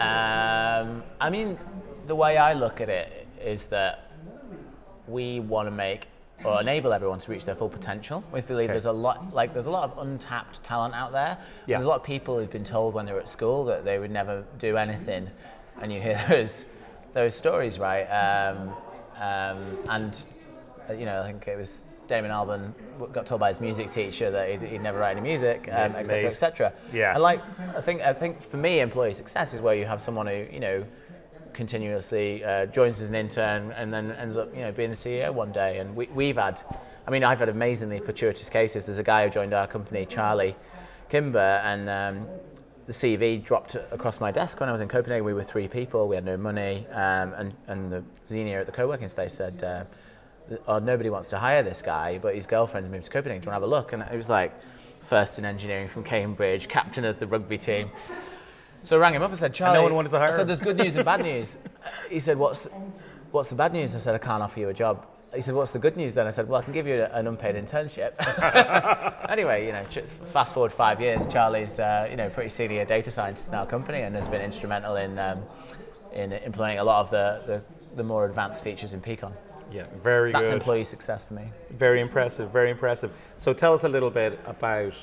Um, 0.00 1.02
I 1.20 1.28
mean, 1.30 1.58
the 2.06 2.14
way 2.14 2.38
I 2.38 2.54
look 2.54 2.80
at 2.80 2.88
it 2.88 3.26
is 3.38 3.66
that 3.66 4.10
we 5.06 5.40
want 5.40 5.66
to 5.66 5.70
make 5.70 6.06
or 6.44 6.60
enable 6.60 6.92
everyone 6.92 7.18
to 7.18 7.30
reach 7.30 7.44
their 7.44 7.54
full 7.54 7.68
potential. 7.68 8.22
We 8.32 8.40
believe 8.40 8.64
okay. 8.64 8.72
there's 8.72 8.86
a 8.86 8.92
lot, 8.92 9.32
like 9.34 9.52
there's 9.52 9.66
a 9.66 9.70
lot 9.70 9.90
of 9.90 9.98
untapped 9.98 10.62
talent 10.62 10.94
out 10.94 11.12
there. 11.12 11.38
Yeah. 11.66 11.76
There's 11.76 11.86
a 11.86 11.88
lot 11.88 12.00
of 12.00 12.04
people 12.04 12.38
who've 12.38 12.50
been 12.50 12.64
told 12.64 12.94
when 12.94 13.06
they 13.06 13.12
were 13.12 13.20
at 13.20 13.28
school 13.28 13.64
that 13.66 13.84
they 13.84 13.98
would 13.98 14.10
never 14.10 14.44
do 14.58 14.76
anything, 14.76 15.28
and 15.80 15.92
you 15.92 16.00
hear 16.00 16.22
those 16.28 16.66
those 17.14 17.34
stories, 17.34 17.78
right? 17.78 18.04
Um, 18.04 18.70
um, 19.18 19.78
and 19.88 20.22
uh, 20.88 20.92
you 20.92 21.06
know, 21.06 21.22
I 21.22 21.26
think 21.26 21.48
it 21.48 21.56
was 21.56 21.84
Damon 22.06 22.30
Albarn 22.30 22.72
got 23.12 23.26
told 23.26 23.40
by 23.40 23.48
his 23.48 23.60
music 23.60 23.90
teacher 23.90 24.30
that 24.30 24.50
he'd, 24.50 24.62
he'd 24.62 24.82
never 24.82 24.98
write 24.98 25.12
any 25.12 25.20
music, 25.20 25.68
etc., 25.68 26.20
um, 26.20 26.26
etc. 26.26 26.66
Et 26.66 26.94
yeah. 26.94 27.14
And 27.14 27.22
like, 27.22 27.40
I 27.74 27.80
think 27.80 28.02
I 28.02 28.12
think 28.12 28.42
for 28.42 28.56
me, 28.56 28.80
employee 28.80 29.14
success 29.14 29.54
is 29.54 29.60
where 29.60 29.74
you 29.74 29.86
have 29.86 30.00
someone 30.00 30.26
who 30.26 30.46
you 30.52 30.60
know 30.60 30.84
continuously, 31.56 32.44
uh, 32.44 32.66
joins 32.66 33.00
as 33.00 33.08
an 33.08 33.14
intern, 33.16 33.72
and 33.72 33.92
then 33.92 34.12
ends 34.12 34.36
up, 34.36 34.54
you 34.54 34.60
know, 34.60 34.70
being 34.70 34.90
the 34.90 34.96
CEO 34.96 35.32
one 35.32 35.50
day. 35.50 35.78
And 35.78 35.96
we, 35.96 36.06
we've 36.08 36.36
had, 36.36 36.62
I 37.06 37.10
mean, 37.10 37.24
I've 37.24 37.40
had 37.40 37.48
amazingly 37.48 37.98
fortuitous 37.98 38.48
cases. 38.48 38.86
There's 38.86 38.98
a 38.98 39.02
guy 39.02 39.24
who 39.24 39.30
joined 39.30 39.54
our 39.54 39.66
company, 39.66 40.06
Charlie 40.06 40.54
Kimber, 41.08 41.38
and 41.64 41.88
um, 41.88 42.26
the 42.86 42.92
CV 42.92 43.42
dropped 43.42 43.74
across 43.90 44.20
my 44.20 44.30
desk 44.30 44.60
when 44.60 44.68
I 44.68 44.72
was 44.72 44.80
in 44.80 44.88
Copenhagen. 44.88 45.24
We 45.24 45.34
were 45.34 45.42
three 45.42 45.66
people, 45.66 46.06
we 46.06 46.14
had 46.14 46.24
no 46.24 46.36
money, 46.36 46.86
um, 46.92 47.32
and, 47.34 47.54
and 47.66 47.92
the 47.92 48.04
senior 48.24 48.60
at 48.60 48.66
the 48.66 48.72
co-working 48.72 49.08
space 49.08 49.34
said, 49.34 49.64
uh, 49.64 49.84
oh, 50.68 50.78
nobody 50.78 51.10
wants 51.10 51.28
to 51.30 51.38
hire 51.38 51.62
this 51.62 51.82
guy, 51.82 52.18
but 52.18 52.34
his 52.34 52.46
girlfriend's 52.46 52.88
moved 52.88 53.06
to 53.06 53.10
Copenhagen. 53.10 53.40
Do 53.40 53.46
you 53.46 53.50
want 53.52 53.62
to 53.62 53.66
have 53.66 53.70
a 53.70 53.74
look? 53.74 53.92
And 53.92 54.02
it 54.02 54.16
was 54.16 54.28
like, 54.28 54.52
first 55.06 55.38
in 55.38 55.44
engineering 55.44 55.88
from 55.88 56.04
Cambridge, 56.04 56.68
captain 56.68 57.04
of 57.04 57.18
the 57.18 57.26
rugby 57.26 57.58
team. 57.58 57.90
So 58.86 58.96
I 58.96 59.00
rang 59.00 59.14
him 59.14 59.22
up 59.22 59.30
and 59.30 59.38
said, 59.38 59.52
Charlie. 59.52 59.78
And 59.78 59.80
no 59.80 59.82
one 59.82 59.94
wanted 59.94 60.12
to 60.12 60.18
hire 60.20 60.28
I 60.28 60.30
said, 60.30 60.46
there's 60.46 60.60
good 60.60 60.76
news 60.76 60.94
and 60.94 61.04
bad 61.04 61.20
news. 61.20 61.58
he 62.08 62.20
said, 62.20 62.38
what's, 62.38 62.68
what's 63.32 63.48
the 63.48 63.56
bad 63.56 63.72
news? 63.72 63.96
I 63.96 63.98
said, 63.98 64.14
I 64.14 64.18
can't 64.18 64.40
offer 64.40 64.60
you 64.60 64.68
a 64.68 64.74
job. 64.74 65.04
He 65.34 65.40
said, 65.40 65.56
what's 65.56 65.72
the 65.72 65.80
good 65.80 65.96
news 65.96 66.14
then? 66.14 66.28
I 66.28 66.30
said, 66.30 66.48
well, 66.48 66.60
I 66.60 66.64
can 66.64 66.72
give 66.72 66.86
you 66.86 67.02
an 67.02 67.26
unpaid 67.26 67.56
internship. 67.56 68.14
anyway, 69.28 69.66
you 69.66 69.72
know, 69.72 69.84
fast 70.32 70.54
forward 70.54 70.72
five 70.72 71.00
years, 71.00 71.26
Charlie's, 71.26 71.80
uh, 71.80 72.06
you 72.08 72.16
know, 72.16 72.30
pretty 72.30 72.48
senior 72.48 72.84
data 72.84 73.10
scientist 73.10 73.48
in 73.48 73.56
our 73.56 73.66
company 73.66 74.02
and 74.02 74.14
has 74.14 74.28
been 74.28 74.40
instrumental 74.40 74.94
in, 74.94 75.18
um, 75.18 75.42
in 76.12 76.32
implementing 76.32 76.78
a 76.78 76.84
lot 76.84 77.00
of 77.00 77.10
the, 77.10 77.42
the, 77.44 77.96
the 77.96 78.04
more 78.04 78.24
advanced 78.24 78.62
features 78.62 78.94
in 78.94 79.00
Peakon. 79.00 79.32
Yeah, 79.72 79.82
very 80.00 80.30
That's 80.30 80.44
good. 80.44 80.52
That's 80.52 80.62
employee 80.62 80.84
success 80.84 81.24
for 81.24 81.34
me. 81.34 81.46
Very 81.72 82.00
impressive, 82.00 82.52
very 82.52 82.70
impressive. 82.70 83.10
So 83.36 83.52
tell 83.52 83.72
us 83.72 83.82
a 83.82 83.88
little 83.88 84.10
bit 84.10 84.38
about 84.46 84.94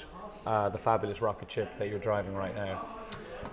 uh, 0.46 0.70
the 0.70 0.78
fabulous 0.78 1.22
rocket 1.22 1.52
ship 1.52 1.70
that 1.80 1.90
you're 1.90 2.00
driving 2.00 2.34
right 2.34 2.56
now. 2.56 3.03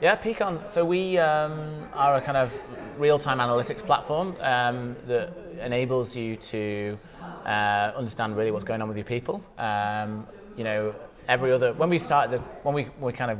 Yeah, 0.00 0.16
Peakon. 0.16 0.66
So 0.71 0.83
we 0.83 1.19
um, 1.19 1.87
are 1.92 2.16
a 2.16 2.23
kind 2.23 2.38
of 2.38 2.50
real-time 2.97 3.37
analytics 3.37 3.85
platform 3.85 4.35
um, 4.40 4.97
that 5.07 5.37
enables 5.61 6.16
you 6.16 6.37
to 6.37 6.97
uh, 7.45 7.92
understand 7.95 8.35
really 8.35 8.50
what's 8.50 8.64
going 8.64 8.80
on 8.80 8.88
with 8.88 8.97
your 8.97 9.04
people. 9.04 9.45
Um, 9.59 10.26
you 10.57 10.64
know, 10.64 10.95
every 11.28 11.52
other 11.52 11.75
when 11.75 11.90
we 11.90 11.99
started 11.99 12.30
the 12.33 12.38
when 12.62 12.75
we 12.75 12.88
we 12.99 13.12
kind 13.12 13.30
of 13.30 13.38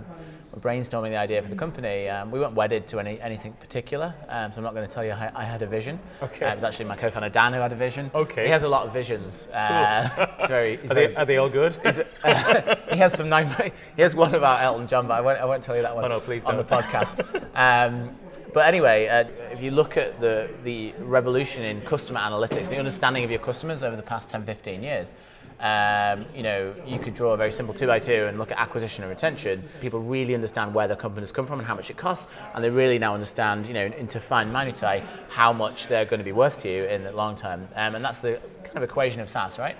brainstorming 0.59 1.11
the 1.11 1.17
idea 1.17 1.41
for 1.43 1.49
the 1.49 1.57
company, 1.57 2.09
um, 2.09 2.31
we 2.31 2.41
weren't 2.41 2.55
wedded 2.55 2.87
to 2.89 2.99
any 2.99 3.21
anything 3.21 3.53
particular. 3.55 4.15
Um, 4.29 4.53
so 4.53 4.59
I'm 4.59 4.65
not 4.65 4.75
going 4.75 4.89
to 4.89 4.93
tell 4.93 5.05
you 5.05 5.13
I, 5.13 5.31
I 5.35 5.45
had 5.45 5.63
a 5.63 5.67
vision. 5.67 5.99
Okay. 6.23 6.47
Uh, 6.47 6.53
it 6.53 6.55
was 6.57 6.65
actually 6.65 6.87
my 6.87 6.97
co-founder 6.97 7.29
Dan 7.29 7.53
who 7.53 7.61
had 7.61 7.73
a 7.73 7.77
vision. 7.77 8.11
Okay. 8.15 8.45
He 8.45 8.51
has 8.51 8.65
a 8.65 8.69
lot 8.69 8.87
of 8.87 8.93
visions. 8.93 9.47
Uh, 9.49 10.09
cool. 10.15 10.27
it's 10.39 10.49
very. 10.49 10.77
Are, 10.83 10.87
very, 10.87 11.07
they, 11.07 11.15
are, 11.15 11.25
they, 11.25 11.37
all 11.37 11.49
good? 11.49 11.79
Uh, 11.85 12.77
he 12.91 12.99
has 12.99 13.13
some 13.13 13.29
nine. 13.29 13.51
He 13.97 14.03
has 14.03 14.15
one 14.15 14.35
about 14.35 14.63
Elton 14.63 14.87
John, 14.87 15.07
but 15.07 15.15
I 15.15 15.21
won't, 15.21 15.39
I 15.41 15.45
won't 15.45 15.63
tell 15.63 15.77
you 15.77 15.83
that 15.83 15.95
one. 15.95 16.05
Oh 16.05 16.09
no, 16.09 16.21
please 16.21 16.45
on 16.45 16.57
don't. 16.57 16.67
the 16.67 16.75
podcast. 16.75 17.21
Um, 17.55 18.17
but 18.53 18.67
anyway, 18.67 19.07
uh, 19.09 19.25
if 19.53 19.63
you 19.63 19.71
look 19.71 19.97
at 19.97 20.21
the, 20.21 20.51
the 20.65 20.93
revolution 20.99 21.63
in 21.63 21.81
customer 21.83 22.21
analytics, 22.21 22.69
the 22.69 22.79
understanding 22.79 23.25
of 23.25 23.31
your 23.31 23.41
customers 23.41 23.83
over 23.83 23.97
the 23.97 24.03
past 24.03 24.31
10, 24.31 24.45
15 24.45 24.83
years, 24.83 25.15
um, 25.61 26.25
you 26.35 26.43
know, 26.43 26.75
you 26.87 26.99
could 26.99 27.15
draw 27.15 27.33
a 27.33 27.37
very 27.37 27.53
simple 27.53 27.75
two 27.75 27.87
by 27.87 27.99
two 27.99 28.27
and 28.27 28.39
look 28.39 28.51
at 28.51 28.59
acquisition 28.59 29.05
and 29.05 29.11
retention. 29.11 29.63
People 29.81 30.01
really 30.01 30.35
understand 30.35 30.75
where 30.75 30.89
their 30.89 30.97
companies 30.97 31.33
come 31.33 31.47
from 31.47 31.59
and 31.59 31.69
how 31.69 31.75
much 31.75 31.91
it 31.91 31.97
costs, 31.97 32.29
and 32.55 32.65
they 32.65 32.71
really 32.71 32.99
now 32.99 33.15
understand, 33.15 33.67
you 33.67 33.75
know, 33.75 33.85
into 33.85 34.19
fine 34.21 34.51
minutiae, 34.51 35.07
how 35.29 35.53
much 35.53 35.87
they're 35.89 36.07
going 36.07 36.19
to 36.19 36.25
be 36.25 36.33
worth 36.33 36.61
to 36.61 36.73
you 36.73 36.85
in 36.85 37.05
the 37.05 37.13
long 37.13 37.37
term. 37.37 37.69
Um, 37.75 37.95
and 37.95 38.05
that's 38.05 38.21
the 38.21 38.41
kind 38.65 38.79
of 38.79 38.83
equation 38.83 39.21
of 39.21 39.29
SaaS, 39.29 39.59
right? 39.59 39.77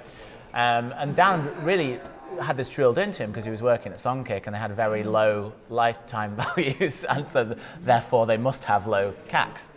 Um, 0.53 0.93
and 0.97 1.17
Dan 1.17 1.49
really 1.65 1.99
had 2.41 2.57
this 2.57 2.69
drilled 2.69 2.99
into 2.99 3.23
him 3.23 3.31
because 3.31 3.45
he 3.45 3.51
was 3.51 3.63
working 3.63 3.93
at 3.93 3.99
Songkick 3.99 4.47
and 4.47 4.55
they 4.55 4.59
had 4.59 4.75
very 4.75 5.03
low 5.03 5.53
lifetime 5.69 6.37
values, 6.57 7.05
and 7.05 7.29
so 7.29 7.57
therefore 7.83 8.27
they 8.27 8.37
must 8.37 8.65
have 8.65 8.87
low 8.87 9.15
CACs. 9.29 9.71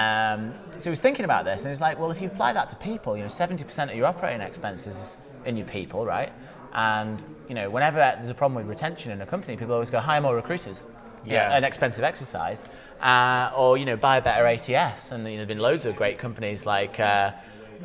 Um, 0.00 0.52
so 0.78 0.84
he 0.84 0.90
was 0.90 1.00
thinking 1.00 1.24
about 1.24 1.44
this, 1.44 1.58
and 1.62 1.68
he 1.68 1.70
was 1.70 1.80
like, 1.80 1.98
"Well, 1.98 2.10
if 2.10 2.20
you 2.20 2.28
apply 2.28 2.52
that 2.52 2.68
to 2.72 2.76
people, 2.76 3.16
you 3.16 3.22
know, 3.22 3.28
seventy 3.28 3.64
percent 3.64 3.90
of 3.90 3.96
your 3.96 4.06
operating 4.06 4.40
expenses 4.50 4.94
is 5.04 5.18
in 5.44 5.56
your 5.56 5.66
people, 5.78 6.04
right? 6.04 6.32
And 6.74 7.22
you 7.48 7.54
know, 7.54 7.70
whenever 7.70 7.98
there's 7.98 8.30
a 8.30 8.34
problem 8.42 8.56
with 8.60 8.66
retention 8.76 9.12
in 9.12 9.20
a 9.22 9.26
company, 9.26 9.56
people 9.56 9.72
always 9.74 9.90
go 9.90 10.00
hire 10.00 10.20
more 10.20 10.34
recruiters. 10.36 10.86
You 11.24 11.30
know, 11.32 11.36
Yeah. 11.38 11.56
an 11.56 11.64
expensive 11.64 12.04
exercise, 12.04 12.68
uh, 13.02 13.50
or 13.56 13.78
you 13.78 13.84
know, 13.84 13.96
buy 13.96 14.18
a 14.18 14.22
better 14.22 14.46
ATS. 14.46 15.12
And 15.12 15.24
you 15.24 15.30
know, 15.32 15.36
there've 15.38 15.48
been 15.56 15.58
loads 15.70 15.86
of 15.86 15.96
great 15.96 16.18
companies 16.18 16.66
like. 16.66 16.98
Uh, 17.00 17.30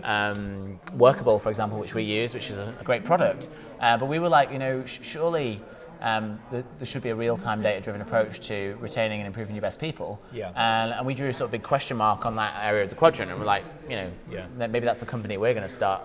um, 0.03 0.79
Workable, 0.95 1.37
for 1.37 1.49
example, 1.49 1.77
which 1.77 1.93
we 1.93 2.03
use, 2.03 2.33
which 2.33 2.49
is 2.49 2.57
a, 2.59 2.73
a 2.79 2.83
great 2.83 3.03
product. 3.03 3.49
Uh, 3.81 3.97
but 3.97 4.05
we 4.07 4.19
were 4.19 4.29
like, 4.29 4.49
you 4.51 4.57
know, 4.57 4.85
sh- 4.85 4.99
surely 5.03 5.59
um, 6.01 6.39
th- 6.49 6.65
there 6.77 6.85
should 6.85 7.03
be 7.03 7.09
a 7.09 7.15
real-time 7.15 7.61
data-driven 7.61 8.01
approach 8.01 8.39
to 8.47 8.77
retaining 8.79 9.19
and 9.19 9.27
improving 9.27 9.55
your 9.55 9.61
best 9.61 9.79
people. 9.79 10.19
Yeah. 10.33 10.51
And, 10.55 10.93
and 10.93 11.05
we 11.05 11.13
drew 11.13 11.29
a 11.29 11.33
sort 11.33 11.45
of 11.47 11.51
big 11.51 11.63
question 11.63 11.97
mark 11.97 12.25
on 12.25 12.35
that 12.35 12.53
area 12.63 12.83
of 12.83 12.89
the 12.89 12.95
quadrant, 12.95 13.31
and 13.31 13.39
we're 13.39 13.45
like, 13.45 13.63
you 13.89 13.95
know, 13.95 14.11
Yeah. 14.29 14.47
maybe 14.57 14.81
that's 14.81 14.99
the 14.99 15.05
company 15.05 15.37
we're 15.37 15.53
going 15.53 15.67
to 15.67 15.69
start. 15.69 16.01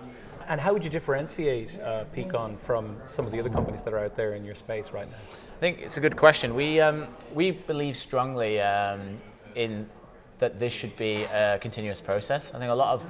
And 0.49 0.61
how 0.61 0.73
would 0.73 0.85
you 0.85 0.91
differentiate 0.91 1.81
uh, 1.81 2.05
Peakon 2.15 2.57
from 2.59 2.97
some 3.05 3.27
of 3.27 3.33
the 3.33 3.41
other 3.41 3.51
companies 3.51 3.83
that 3.83 3.93
are 3.93 3.99
out 3.99 4.15
there 4.15 4.35
in 4.35 4.45
your 4.45 4.55
space 4.55 4.93
right 4.93 5.11
now? 5.11 5.17
I 5.57 5.59
think 5.59 5.81
it's 5.81 5.97
a 5.97 6.01
good 6.01 6.17
question. 6.17 6.55
We 6.55 6.81
um, 6.81 7.09
we 7.35 7.51
believe 7.51 7.97
strongly 7.97 8.61
um, 8.61 9.19
in 9.57 9.89
that 10.39 10.59
this 10.59 10.73
should 10.73 10.95
be 10.97 11.23
a 11.25 11.59
continuous 11.61 12.01
process. 12.01 12.53
I 12.55 12.59
think 12.59 12.71
a 12.71 12.75
lot 12.75 12.93
of 12.95 13.03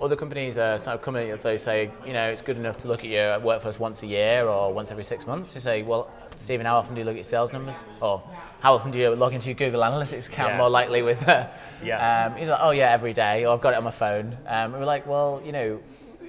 other 0.00 0.16
companies 0.16 0.56
are 0.56 0.78
sort 0.78 0.94
of 0.94 1.02
coming, 1.02 1.28
if 1.28 1.42
they 1.42 1.58
say, 1.58 1.90
you 2.06 2.14
know, 2.14 2.30
it's 2.30 2.40
good 2.40 2.56
enough 2.56 2.78
to 2.78 2.88
look 2.88 3.00
at 3.00 3.10
your 3.10 3.38
workforce 3.40 3.78
once 3.78 4.02
a 4.02 4.06
year 4.06 4.48
or 4.48 4.72
once 4.72 4.90
every 4.90 5.04
six 5.04 5.26
months. 5.26 5.54
You 5.54 5.60
say, 5.60 5.82
well, 5.82 6.10
Stephen, 6.36 6.64
how 6.64 6.76
often 6.76 6.94
do 6.94 7.00
you 7.00 7.04
look 7.04 7.12
at 7.12 7.16
your 7.18 7.24
sales 7.24 7.52
numbers? 7.52 7.84
Or 8.00 8.22
how 8.60 8.74
often 8.74 8.90
do 8.92 8.98
you 8.98 9.10
log 9.10 9.34
into 9.34 9.48
your 9.48 9.56
Google 9.56 9.82
Analytics 9.82 10.28
account 10.28 10.52
Yeah. 10.52 10.56
more 10.56 10.70
likely 10.70 11.02
with, 11.02 11.28
uh, 11.28 11.48
Yeah. 11.82 12.26
um, 12.32 12.38
you 12.38 12.46
know, 12.46 12.56
oh 12.60 12.70
yeah, 12.70 12.90
every 12.92 13.12
day, 13.12 13.44
or 13.44 13.54
I've 13.54 13.60
got 13.60 13.74
it 13.74 13.76
on 13.76 13.84
my 13.84 13.90
phone. 13.90 14.38
Um, 14.46 14.72
we're 14.72 14.84
like, 14.86 15.06
well, 15.06 15.42
you 15.44 15.52
know, 15.52 15.80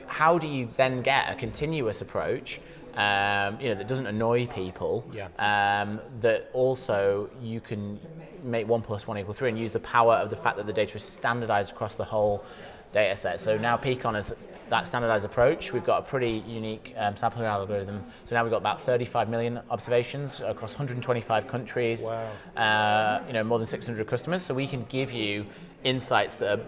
how 0.05 0.38
do 0.38 0.48
you 0.48 0.67
then 0.75 1.01
get 1.01 1.31
a 1.31 1.36
continuous 1.36 2.01
approach 2.01 2.60
um, 2.96 3.60
you 3.62 3.70
know, 3.70 3.76
that 3.76 3.88
doesn't 3.88 4.08
annoy 4.08 4.48
people, 4.48 5.06
Yeah. 5.14 5.28
um, 5.40 6.00
that 6.22 6.50
also 6.54 7.30
you 7.42 7.60
can 7.62 8.00
make 8.44 8.68
one 8.68 8.82
plus 8.82 9.08
one 9.08 9.18
equal 9.18 9.34
three 9.34 9.50
and 9.50 9.58
use 9.58 9.72
the 9.72 9.80
power 9.80 10.16
of 10.16 10.30
the 10.30 10.36
fact 10.36 10.58
that 10.58 10.66
the 10.66 10.74
data 10.74 10.96
is 10.96 11.04
standardized 11.04 11.72
across 11.72 11.96
the 11.96 12.04
whole 12.06 12.44
data 12.92 13.16
set. 13.16 13.40
So 13.40 13.58
now 13.58 13.78
Peakon 13.78 14.18
is 14.18 14.34
that 14.70 14.88
standardized 14.88 15.26
approach. 15.26 15.74
We've 15.74 15.84
got 15.84 16.00
a 16.00 16.02
pretty 16.02 16.44
unique 16.48 16.94
um, 16.98 17.16
sampling 17.18 17.46
algorithm. 17.46 18.04
So 18.26 18.36
now 18.36 18.44
we've 18.44 18.52
got 18.52 18.58
about 18.58 18.82
35 18.82 19.30
million 19.30 19.60
observations 19.70 20.40
across 20.40 20.74
125 20.74 21.48
countries. 21.48 22.06
Wow. 22.06 22.32
Uh, 22.56 23.22
you 23.28 23.34
know, 23.34 23.44
more 23.44 23.58
than 23.60 23.68
600 23.68 24.08
customers. 24.08 24.42
So 24.42 24.54
we 24.54 24.68
can 24.68 24.86
give 24.86 25.12
you 25.12 25.46
insights 25.84 26.36
that 26.36 26.60
are, 26.60 26.64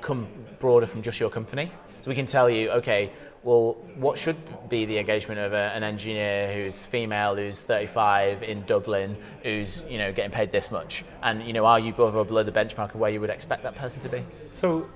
come 0.00 0.26
broader 0.58 0.86
from 0.86 1.02
just 1.02 1.20
your 1.20 1.30
company. 1.30 1.70
So 2.02 2.08
we 2.10 2.14
can 2.16 2.26
tell 2.26 2.50
you, 2.50 2.70
okay, 2.70 3.12
well, 3.46 3.76
what 3.94 4.18
should 4.18 4.36
be 4.68 4.84
the 4.86 4.98
engagement 4.98 5.38
of 5.38 5.52
a, 5.52 5.70
an 5.72 5.84
engineer 5.84 6.52
who's 6.52 6.82
female, 6.82 7.36
who's 7.36 7.62
35 7.62 8.42
in 8.42 8.64
Dublin, 8.64 9.16
who's 9.44 9.84
you 9.88 9.98
know 9.98 10.12
getting 10.12 10.32
paid 10.32 10.50
this 10.50 10.72
much, 10.72 11.04
and 11.22 11.46
you 11.46 11.52
know, 11.52 11.64
are 11.64 11.78
you 11.78 11.92
above 11.92 12.16
or 12.16 12.24
below 12.24 12.42
the 12.42 12.50
benchmark 12.50 12.92
of 12.92 12.96
where 12.96 13.10
you 13.10 13.20
would 13.20 13.30
expect 13.30 13.62
that 13.62 13.76
person 13.76 14.00
to 14.00 14.08
be? 14.08 14.24
So, 14.32 14.88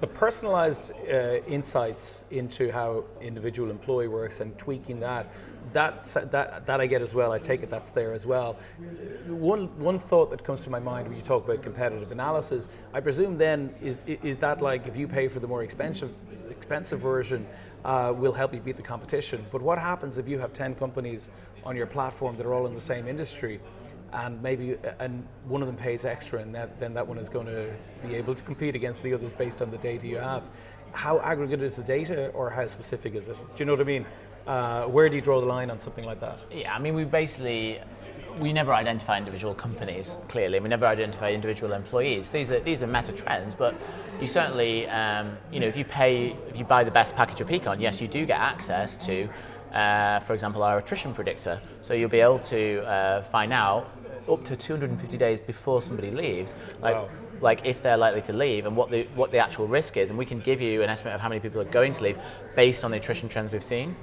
the 0.00 0.06
personalized 0.06 0.92
uh, 1.10 1.40
insights 1.48 2.24
into 2.30 2.70
how 2.70 3.04
individual 3.22 3.70
employee 3.70 4.08
works 4.08 4.40
and 4.40 4.56
tweaking 4.58 5.00
that, 5.00 5.32
that, 5.72 6.04
that, 6.30 6.66
that 6.66 6.80
I 6.82 6.86
get 6.86 7.00
as 7.00 7.14
well. 7.14 7.32
I 7.32 7.38
take 7.38 7.62
it 7.62 7.70
that's 7.70 7.92
there 7.92 8.12
as 8.12 8.26
well. 8.26 8.58
Uh, 8.78 9.34
One, 9.34 9.68
one 9.78 9.98
thought 9.98 10.30
that 10.32 10.44
comes 10.44 10.60
to 10.64 10.70
my 10.70 10.80
mind 10.80 11.08
when 11.08 11.16
you 11.16 11.22
talk 11.22 11.46
about 11.46 11.62
competitive 11.62 12.12
analysis, 12.12 12.68
I 12.92 13.00
presume 13.00 13.38
then 13.38 13.74
is, 13.80 13.96
is 14.06 14.36
that 14.38 14.60
like 14.60 14.86
if 14.86 14.98
you 14.98 15.08
pay 15.08 15.28
for 15.28 15.40
the 15.40 15.48
more 15.48 15.62
expensive, 15.62 16.10
expensive 16.56 17.00
version, 17.00 17.46
uh, 17.84 18.12
will 18.16 18.32
help 18.32 18.52
you 18.52 18.60
beat 18.60 18.76
the 18.76 18.82
competition. 18.82 19.44
But 19.52 19.62
what 19.62 19.78
happens 19.78 20.18
if 20.18 20.28
you 20.28 20.38
have 20.38 20.52
10 20.52 20.74
companies 20.74 21.30
on 21.64 21.76
your 21.76 21.86
platform 21.86 22.36
that 22.36 22.46
are 22.46 22.54
all 22.54 22.66
in 22.66 22.74
the 22.74 22.80
same 22.80 23.06
industry? 23.06 23.60
and 24.12 24.40
maybe 24.40 24.76
and 25.00 25.26
one 25.48 25.62
of 25.62 25.66
them 25.66 25.76
pays 25.76 26.04
extra 26.04 26.40
and 26.40 26.54
that, 26.54 26.78
then 26.78 26.94
that 26.94 27.06
one 27.06 27.18
is 27.18 27.28
going 27.28 27.46
to 27.46 27.68
be 28.06 28.14
able 28.14 28.36
to 28.36 28.42
compete 28.44 28.76
against 28.76 29.02
the 29.02 29.12
others 29.12 29.32
based 29.32 29.60
on 29.60 29.68
the 29.70 29.78
data 29.78 30.06
you 30.06 30.16
have 30.16 30.44
how 30.92 31.18
aggregate 31.20 31.60
is 31.60 31.74
the 31.74 31.82
data 31.82 32.28
or 32.28 32.48
how 32.48 32.66
specific 32.68 33.16
is 33.16 33.28
it 33.28 33.36
do 33.36 33.44
you 33.58 33.64
know 33.64 33.72
what 33.72 33.80
i 33.80 33.84
mean 33.84 34.06
uh, 34.46 34.84
where 34.84 35.08
do 35.08 35.16
you 35.16 35.20
draw 35.20 35.40
the 35.40 35.46
line 35.46 35.70
on 35.70 35.78
something 35.78 36.04
like 36.04 36.20
that 36.20 36.38
Yeah, 36.52 36.72
I 36.72 36.78
mean, 36.78 36.94
we 36.94 37.04
basically 37.04 37.80
we 38.40 38.52
never 38.52 38.72
identify 38.74 39.18
individual 39.18 39.54
companies 39.54 40.16
clearly. 40.28 40.60
We 40.60 40.68
never 40.68 40.86
identify 40.86 41.30
individual 41.32 41.72
employees. 41.72 42.30
These 42.30 42.50
are 42.52 42.60
these 42.60 42.82
are 42.82 42.86
meta 42.86 43.12
trends, 43.12 43.54
but 43.54 43.74
you 44.20 44.26
certainly, 44.26 44.86
um, 44.88 45.36
you 45.52 45.60
know, 45.60 45.66
if 45.66 45.76
you 45.76 45.84
pay, 45.84 46.36
if 46.48 46.56
you 46.58 46.64
buy 46.64 46.84
the 46.84 46.90
best 46.90 47.14
package 47.16 47.40
of 47.40 47.48
Peakon, 47.48 47.80
yes, 47.80 48.00
you 48.00 48.08
do 48.08 48.26
get 48.26 48.40
access 48.40 48.96
to, 48.98 49.28
uh, 49.72 50.20
for 50.20 50.34
example, 50.34 50.62
our 50.62 50.78
attrition 50.78 51.14
predictor. 51.14 51.60
So 51.80 51.94
you'll 51.94 52.08
be 52.10 52.20
able 52.20 52.38
to 52.40 52.80
uh, 52.86 53.22
find 53.22 53.52
out 53.52 53.90
up 54.30 54.44
to 54.44 54.56
250 54.56 55.16
days 55.16 55.40
before 55.40 55.80
somebody 55.82 56.10
leaves, 56.10 56.54
like 56.82 56.96
Wow. 56.96 57.08
like 57.40 57.60
if 57.64 57.82
they're 57.82 57.96
likely 57.96 58.22
to 58.22 58.32
leave 58.32 58.66
and 58.66 58.76
what 58.76 58.90
the 58.90 59.04
what 59.14 59.30
the 59.30 59.38
actual 59.38 59.66
risk 59.66 59.96
is, 59.96 60.10
and 60.10 60.18
we 60.18 60.26
can 60.26 60.40
give 60.40 60.60
you 60.60 60.82
an 60.82 60.90
estimate 60.90 61.14
of 61.14 61.20
how 61.20 61.28
many 61.28 61.40
people 61.40 61.60
are 61.60 61.72
going 61.80 61.92
to 61.92 62.02
leave 62.02 62.18
based 62.54 62.84
on 62.84 62.90
the 62.90 62.96
attrition 62.98 63.28
trends 63.28 63.52
we've 63.52 63.64
seen. 63.64 63.96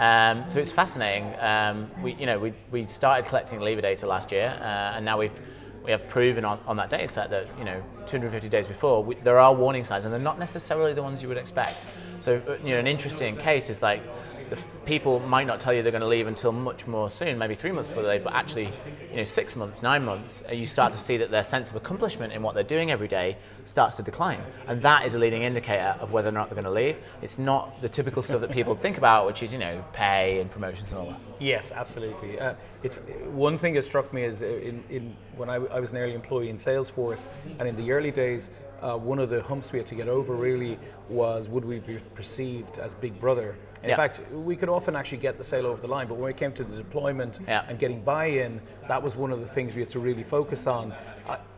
Um, 0.00 0.48
so 0.48 0.58
it's 0.58 0.72
fascinating. 0.72 1.38
Um, 1.38 1.90
we 2.02 2.14
you 2.14 2.24
know 2.24 2.38
we, 2.38 2.54
we 2.70 2.86
started 2.86 3.28
collecting 3.28 3.60
leaver 3.60 3.82
data 3.82 4.06
last 4.06 4.32
year, 4.32 4.48
uh, 4.58 4.96
and 4.96 5.04
now 5.04 5.18
we've 5.18 5.38
we 5.84 5.90
have 5.90 6.08
proven 6.08 6.42
on, 6.42 6.58
on 6.66 6.76
that 6.76 6.88
data 6.88 7.06
set 7.06 7.28
that 7.28 7.46
you 7.58 7.64
know 7.64 7.82
250 8.06 8.48
days 8.48 8.66
before 8.66 9.04
we, 9.04 9.14
there 9.16 9.38
are 9.38 9.54
warning 9.54 9.84
signs, 9.84 10.06
and 10.06 10.12
they're 10.12 10.18
not 10.18 10.38
necessarily 10.38 10.94
the 10.94 11.02
ones 11.02 11.20
you 11.20 11.28
would 11.28 11.36
expect. 11.36 11.86
So 12.20 12.40
uh, 12.48 12.56
you 12.64 12.70
know 12.70 12.78
an 12.78 12.86
interesting 12.86 13.36
case 13.36 13.68
is 13.68 13.82
like 13.82 14.02
the 14.50 14.58
people 14.84 15.20
might 15.20 15.46
not 15.46 15.60
tell 15.60 15.72
you 15.72 15.82
they're 15.82 15.92
going 15.92 16.02
to 16.02 16.08
leave 16.08 16.26
until 16.26 16.52
much 16.52 16.86
more 16.86 17.08
soon, 17.08 17.38
maybe 17.38 17.54
three 17.54 17.70
months 17.70 17.88
before 17.88 18.02
they 18.02 18.14
leave, 18.14 18.24
but 18.24 18.34
actually, 18.34 18.68
you 19.10 19.16
know, 19.16 19.24
six 19.24 19.54
months, 19.54 19.82
nine 19.82 20.04
months, 20.04 20.42
uh, 20.48 20.52
you 20.52 20.66
start 20.66 20.92
to 20.92 20.98
see 20.98 21.16
that 21.16 21.30
their 21.30 21.44
sense 21.44 21.70
of 21.70 21.76
accomplishment 21.76 22.32
in 22.32 22.42
what 22.42 22.54
they're 22.54 22.64
doing 22.64 22.90
every 22.90 23.08
day 23.08 23.36
starts 23.64 23.96
to 23.96 24.02
decline, 24.02 24.42
and 24.66 24.82
that 24.82 25.06
is 25.06 25.14
a 25.14 25.18
leading 25.18 25.42
indicator 25.42 25.96
of 26.00 26.12
whether 26.12 26.28
or 26.28 26.32
not 26.32 26.48
they're 26.48 26.60
going 26.60 26.64
to 26.64 26.70
leave. 26.70 26.96
It's 27.22 27.38
not 27.38 27.80
the 27.80 27.88
typical 27.88 28.22
stuff 28.22 28.40
that 28.40 28.50
people 28.50 28.74
think 28.74 28.98
about, 28.98 29.26
which 29.26 29.42
is 29.42 29.52
you 29.52 29.58
know 29.58 29.84
pay 29.92 30.40
and 30.40 30.50
promotions 30.50 30.90
and 30.90 30.98
all 30.98 31.06
that. 31.06 31.20
Yes, 31.38 31.70
absolutely. 31.70 32.38
Uh, 32.38 32.54
it's 32.82 32.96
one 33.30 33.56
thing 33.56 33.74
that 33.74 33.84
struck 33.84 34.12
me 34.12 34.24
is 34.24 34.42
uh, 34.42 34.46
in, 34.46 34.82
in 34.90 35.16
when 35.36 35.48
I 35.48 35.58
was 35.58 35.92
an 35.92 35.98
early 35.98 36.14
employee 36.14 36.50
in 36.50 36.56
Salesforce, 36.56 37.28
and 37.58 37.68
in 37.68 37.76
the 37.76 37.92
early 37.92 38.10
days, 38.10 38.50
uh, 38.82 38.96
one 38.96 39.18
of 39.18 39.28
the 39.30 39.42
humps 39.42 39.72
we 39.72 39.78
had 39.78 39.86
to 39.88 39.94
get 39.94 40.08
over 40.08 40.34
really 40.34 40.78
was 41.08 41.48
would 41.48 41.64
we 41.64 41.78
be 41.80 41.98
perceived 42.14 42.78
as 42.78 42.94
Big 42.94 43.18
Brother? 43.20 43.56
In 43.82 43.88
Yeah. 43.90 43.96
fact, 43.96 44.20
we 44.32 44.56
could 44.56 44.68
often 44.68 44.94
actually 44.94 45.18
get 45.18 45.38
the 45.38 45.44
sale 45.44 45.66
over 45.66 45.80
the 45.80 45.88
line, 45.88 46.06
but 46.06 46.16
when 46.18 46.30
it 46.30 46.36
came 46.36 46.52
to 46.52 46.64
the 46.64 46.76
deployment 46.76 47.40
Yeah. 47.46 47.64
and 47.68 47.78
getting 47.78 48.02
buy-in, 48.02 48.60
that 48.88 49.02
was 49.02 49.16
one 49.16 49.32
of 49.32 49.40
the 49.40 49.46
things 49.46 49.74
we 49.74 49.80
had 49.80 49.90
to 49.90 50.00
really 50.00 50.22
focus 50.22 50.66
on. 50.66 50.92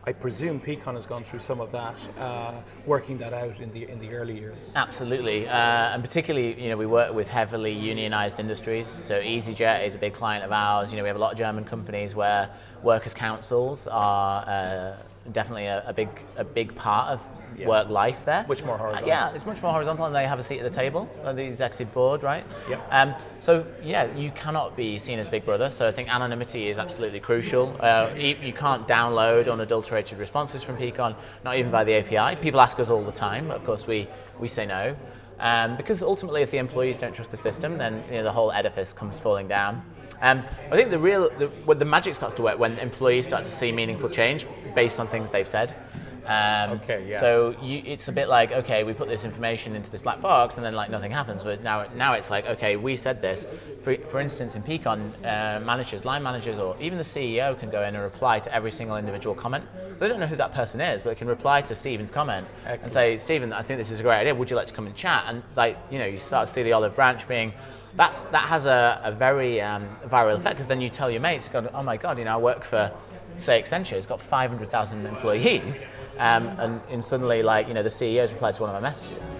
I, 0.05 0.11
presume 0.11 0.59
Peakon 0.59 0.95
has 0.95 1.05
gone 1.05 1.23
through 1.23 1.39
some 1.39 1.61
of 1.61 1.71
that, 1.71 1.95
uh, 2.19 2.53
working 2.85 3.17
that 3.19 3.33
out 3.33 3.59
in 3.59 3.71
the 3.71 3.87
in 3.89 3.99
the 3.99 4.13
early 4.13 4.37
years. 4.37 4.69
Absolutely, 4.75 5.47
uh, 5.47 5.93
and 5.93 6.03
particularly, 6.03 6.61
you 6.61 6.69
know, 6.69 6.77
we 6.77 6.85
work 6.85 7.13
with 7.13 7.27
heavily 7.27 7.71
unionized 7.71 8.39
industries. 8.39 8.87
So 8.87 9.19
EasyJet 9.21 9.85
is 9.85 9.95
a 9.95 9.99
big 9.99 10.13
client 10.13 10.43
of 10.43 10.51
ours. 10.51 10.91
You 10.91 10.97
know, 10.97 11.03
we 11.03 11.09
have 11.09 11.17
a 11.17 11.19
lot 11.19 11.31
of 11.31 11.37
German 11.37 11.63
companies 11.63 12.15
where 12.15 12.49
workers' 12.83 13.13
councils 13.13 13.87
are 13.87 14.47
uh, 14.47 14.97
definitely 15.31 15.67
a, 15.67 15.83
a 15.87 15.93
big 15.93 16.09
a 16.35 16.43
big 16.43 16.75
part 16.75 17.09
of 17.09 17.21
Yeah. 17.57 17.67
work 17.67 17.89
life 17.89 18.25
there. 18.25 18.43
Which 18.47 18.63
more 18.63 18.75
Uh, 18.75 18.79
horizontal. 18.79 19.07
yeah, 19.07 19.31
it's 19.33 19.45
much 19.45 19.61
more 19.61 19.71
horizontal, 19.71 20.05
and 20.05 20.15
they 20.15 20.25
have 20.25 20.39
a 20.39 20.43
seat 20.43 20.59
at 20.59 20.63
the 20.71 20.75
table, 20.75 21.07
uh, 21.23 21.33
the 21.33 21.43
executive 21.43 21.93
board, 21.93 22.23
right? 22.23 22.43
Yep. 22.69 22.81
Um, 22.91 23.15
so 23.39 23.65
yeah, 23.83 24.07
you 24.15 24.31
cannot 24.31 24.75
be 24.75 24.97
seen 24.99 25.19
as 25.19 25.27
Big 25.27 25.45
Brother. 25.45 25.69
So 25.71 25.87
I 25.87 25.91
think 25.91 26.13
anonymity 26.13 26.69
is 26.69 26.79
absolutely 26.79 27.19
crucial. 27.19 27.75
Uh, 27.79 28.09
you, 28.15 28.35
you 28.41 28.53
can't 28.53 28.87
download 28.87 29.51
unadulterated 29.51 30.17
responses 30.19 30.63
from 30.63 30.77
Peakon, 30.77 31.15
not 31.43 31.57
even 31.57 31.71
by 31.71 31.83
the 31.83 31.93
API. 31.93 32.35
People 32.41 32.59
ask 32.61 32.79
us 32.79 32.89
all 32.89 33.03
the 33.03 33.11
time, 33.11 33.47
but 33.47 33.57
of 33.57 33.65
course 33.65 33.87
we 33.87 34.07
we 34.39 34.47
say 34.47 34.65
no, 34.65 34.95
um, 35.39 35.77
because 35.77 36.01
ultimately, 36.01 36.41
if 36.41 36.51
the 36.51 36.57
employees 36.57 36.97
don't 36.97 37.13
trust 37.13 37.31
the 37.31 37.37
system, 37.37 37.77
then 37.77 38.03
you 38.09 38.17
know, 38.17 38.23
the 38.23 38.31
whole 38.31 38.51
edifice 38.51 38.93
comes 38.93 39.19
falling 39.19 39.47
down. 39.47 39.81
Um, 40.21 40.43
I 40.71 40.75
think 40.77 40.89
the 40.89 40.99
real 40.99 41.29
the, 41.37 41.75
the 41.75 41.85
magic 41.85 42.15
starts 42.15 42.35
to 42.35 42.41
work 42.41 42.57
when 42.57 42.79
employees 42.79 43.25
start 43.25 43.43
to 43.43 43.51
see 43.51 43.71
meaningful 43.71 44.09
change 44.09 44.47
based 44.73 44.99
on 44.99 45.07
things 45.07 45.31
they've 45.31 45.47
said. 45.47 45.75
Um, 46.25 46.79
Okay, 46.83 47.07
yeah. 47.09 47.19
So 47.19 47.55
you, 47.61 47.81
it's 47.85 48.07
a 48.07 48.11
bit 48.11 48.27
like 48.29 48.51
okay, 48.51 48.83
we 48.83 48.93
put 48.93 49.07
this 49.07 49.25
information 49.25 49.75
into 49.75 49.91
this 49.91 50.01
black 50.01 50.21
box, 50.21 50.55
and 50.55 50.65
then 50.65 50.73
like 50.73 50.89
nothing 50.89 51.11
happens. 51.11 51.43
But 51.43 51.63
now, 51.63 51.85
now 51.95 52.13
it's 52.13 52.29
like 52.29 52.45
okay, 52.47 52.75
we 52.75 52.95
said 52.95 53.21
this. 53.21 53.45
For, 53.83 53.97
for 54.07 54.19
instance, 54.19 54.55
in 54.55 54.63
Peakon, 54.63 55.11
uh, 55.25 55.59
managers, 55.59 56.05
line 56.05 56.23
managers, 56.23 56.59
or 56.59 56.75
even 56.79 56.97
the 56.97 57.03
CEO 57.03 57.59
can 57.59 57.69
go 57.69 57.81
in 57.83 57.95
and 57.95 58.03
reply 58.03 58.39
to 58.39 58.53
every 58.53 58.71
single 58.71 58.95
individual 58.97 59.35
comment. 59.35 59.65
They 59.99 60.07
don't 60.07 60.19
know 60.19 60.27
who 60.27 60.37
that 60.37 60.53
person 60.53 60.79
is, 60.79 61.03
but 61.03 61.09
they 61.09 61.15
can 61.15 61.27
reply 61.27 61.61
to 61.61 61.75
Stephen's 61.75 62.11
comment 62.11 62.47
and 62.83 62.93
say, 62.93 63.17
Stephen, 63.17 63.51
I 63.53 63.61
think 63.61 63.77
this 63.77 63.91
is 63.91 63.99
a 63.99 64.03
great 64.03 64.19
idea. 64.19 64.33
Would 64.33 64.49
you 64.49 64.55
like 64.55 64.67
to 64.67 64.73
come 64.73 64.87
and 64.87 64.95
chat? 64.95 65.25
And 65.27 65.43
like 65.55 65.77
you 65.91 65.99
know, 65.99 66.05
you 66.05 66.19
start 66.19 66.47
to 66.47 66.53
see 66.53 66.63
the 66.63 66.71
olive 66.73 66.95
branch 66.95 67.27
being. 67.27 67.53
That's 67.95 68.25
that 68.25 68.45
has 68.45 68.65
a, 68.65 68.99
a 69.03 69.11
very 69.11 69.61
um, 69.61 69.87
viral 70.07 70.35
effect 70.35 70.55
because 70.55 70.67
then 70.67 70.81
you 70.81 70.89
tell 70.89 71.11
your 71.11 71.21
mates, 71.21 71.49
oh 71.53 71.83
my 71.83 71.95
god, 71.97 72.17
you 72.17 72.25
know, 72.25 72.33
I 72.33 72.37
work 72.37 72.63
for 72.63 72.91
say 73.37 73.61
Accenture, 73.61 73.93
it's 73.93 74.05
got 74.05 74.21
500,000 74.21 75.05
employees, 75.05 75.85
um, 76.17 76.47
and, 76.59 76.81
and 76.89 77.03
suddenly, 77.03 77.43
like, 77.43 77.67
you 77.67 77.73
know, 77.73 77.83
the 77.83 77.89
CEO's 77.89 78.33
replied 78.33 78.55
to 78.55 78.61
one 78.61 78.75
of 78.75 78.81
my 78.81 78.87
messages. 78.87 79.35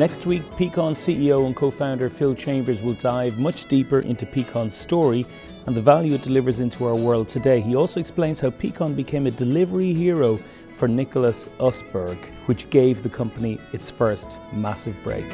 Next 0.00 0.24
week, 0.24 0.42
Peakon 0.52 0.94
CEO 0.94 1.44
and 1.44 1.54
co 1.54 1.70
founder 1.70 2.08
Phil 2.08 2.34
Chambers 2.34 2.80
will 2.80 2.94
dive 2.94 3.38
much 3.38 3.66
deeper 3.66 3.98
into 3.98 4.24
Peakon's 4.24 4.74
story 4.74 5.26
and 5.66 5.76
the 5.76 5.82
value 5.82 6.14
it 6.14 6.22
delivers 6.22 6.60
into 6.60 6.86
our 6.86 6.96
world 6.96 7.28
today. 7.28 7.60
He 7.60 7.76
also 7.76 8.00
explains 8.00 8.40
how 8.40 8.48
Peakon 8.48 8.96
became 8.96 9.26
a 9.26 9.30
delivery 9.30 9.92
hero 9.92 10.38
for 10.80 10.88
Niklas 10.88 11.46
Östberg, 11.58 12.16
which 12.46 12.70
gave 12.70 13.02
the 13.02 13.08
company 13.10 13.58
its 13.74 13.90
first 13.90 14.40
massive 14.50 14.96
break. 15.04 15.26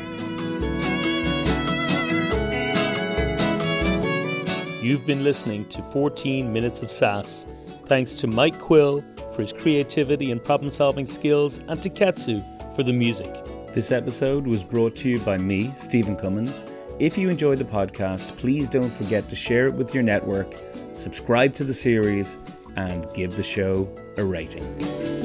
You've 4.82 5.06
been 5.06 5.22
listening 5.22 5.68
to 5.68 5.82
14 5.92 6.52
Minutes 6.52 6.82
of 6.82 6.90
SaaS. 6.90 7.46
Thanks 7.86 8.12
to 8.14 8.26
Mike 8.26 8.58
Quill 8.58 9.04
for 9.36 9.42
his 9.42 9.52
creativity 9.52 10.32
and 10.32 10.42
problem 10.42 10.72
solving 10.72 11.06
skills, 11.06 11.60
and 11.68 11.80
to 11.80 11.90
Katsu 11.90 12.42
for 12.74 12.82
the 12.82 12.92
music. 12.92 13.32
This 13.72 13.92
episode 13.92 14.48
was 14.48 14.64
brought 14.64 14.96
to 14.96 15.08
you 15.08 15.20
by 15.20 15.36
me, 15.36 15.72
Stephen 15.76 16.16
Cummins. 16.16 16.66
If 16.98 17.16
you 17.16 17.28
enjoyed 17.28 17.58
the 17.58 17.64
podcast, 17.64 18.36
please 18.36 18.68
don't 18.68 18.92
forget 18.92 19.28
to 19.28 19.36
share 19.36 19.68
it 19.68 19.74
with 19.74 19.94
your 19.94 20.02
network, 20.02 20.52
subscribe 20.92 21.54
to 21.54 21.62
the 21.62 21.74
series, 21.74 22.36
and 22.74 23.06
give 23.14 23.36
the 23.36 23.44
show 23.44 23.88
a 24.16 24.24
rating. 24.24 25.15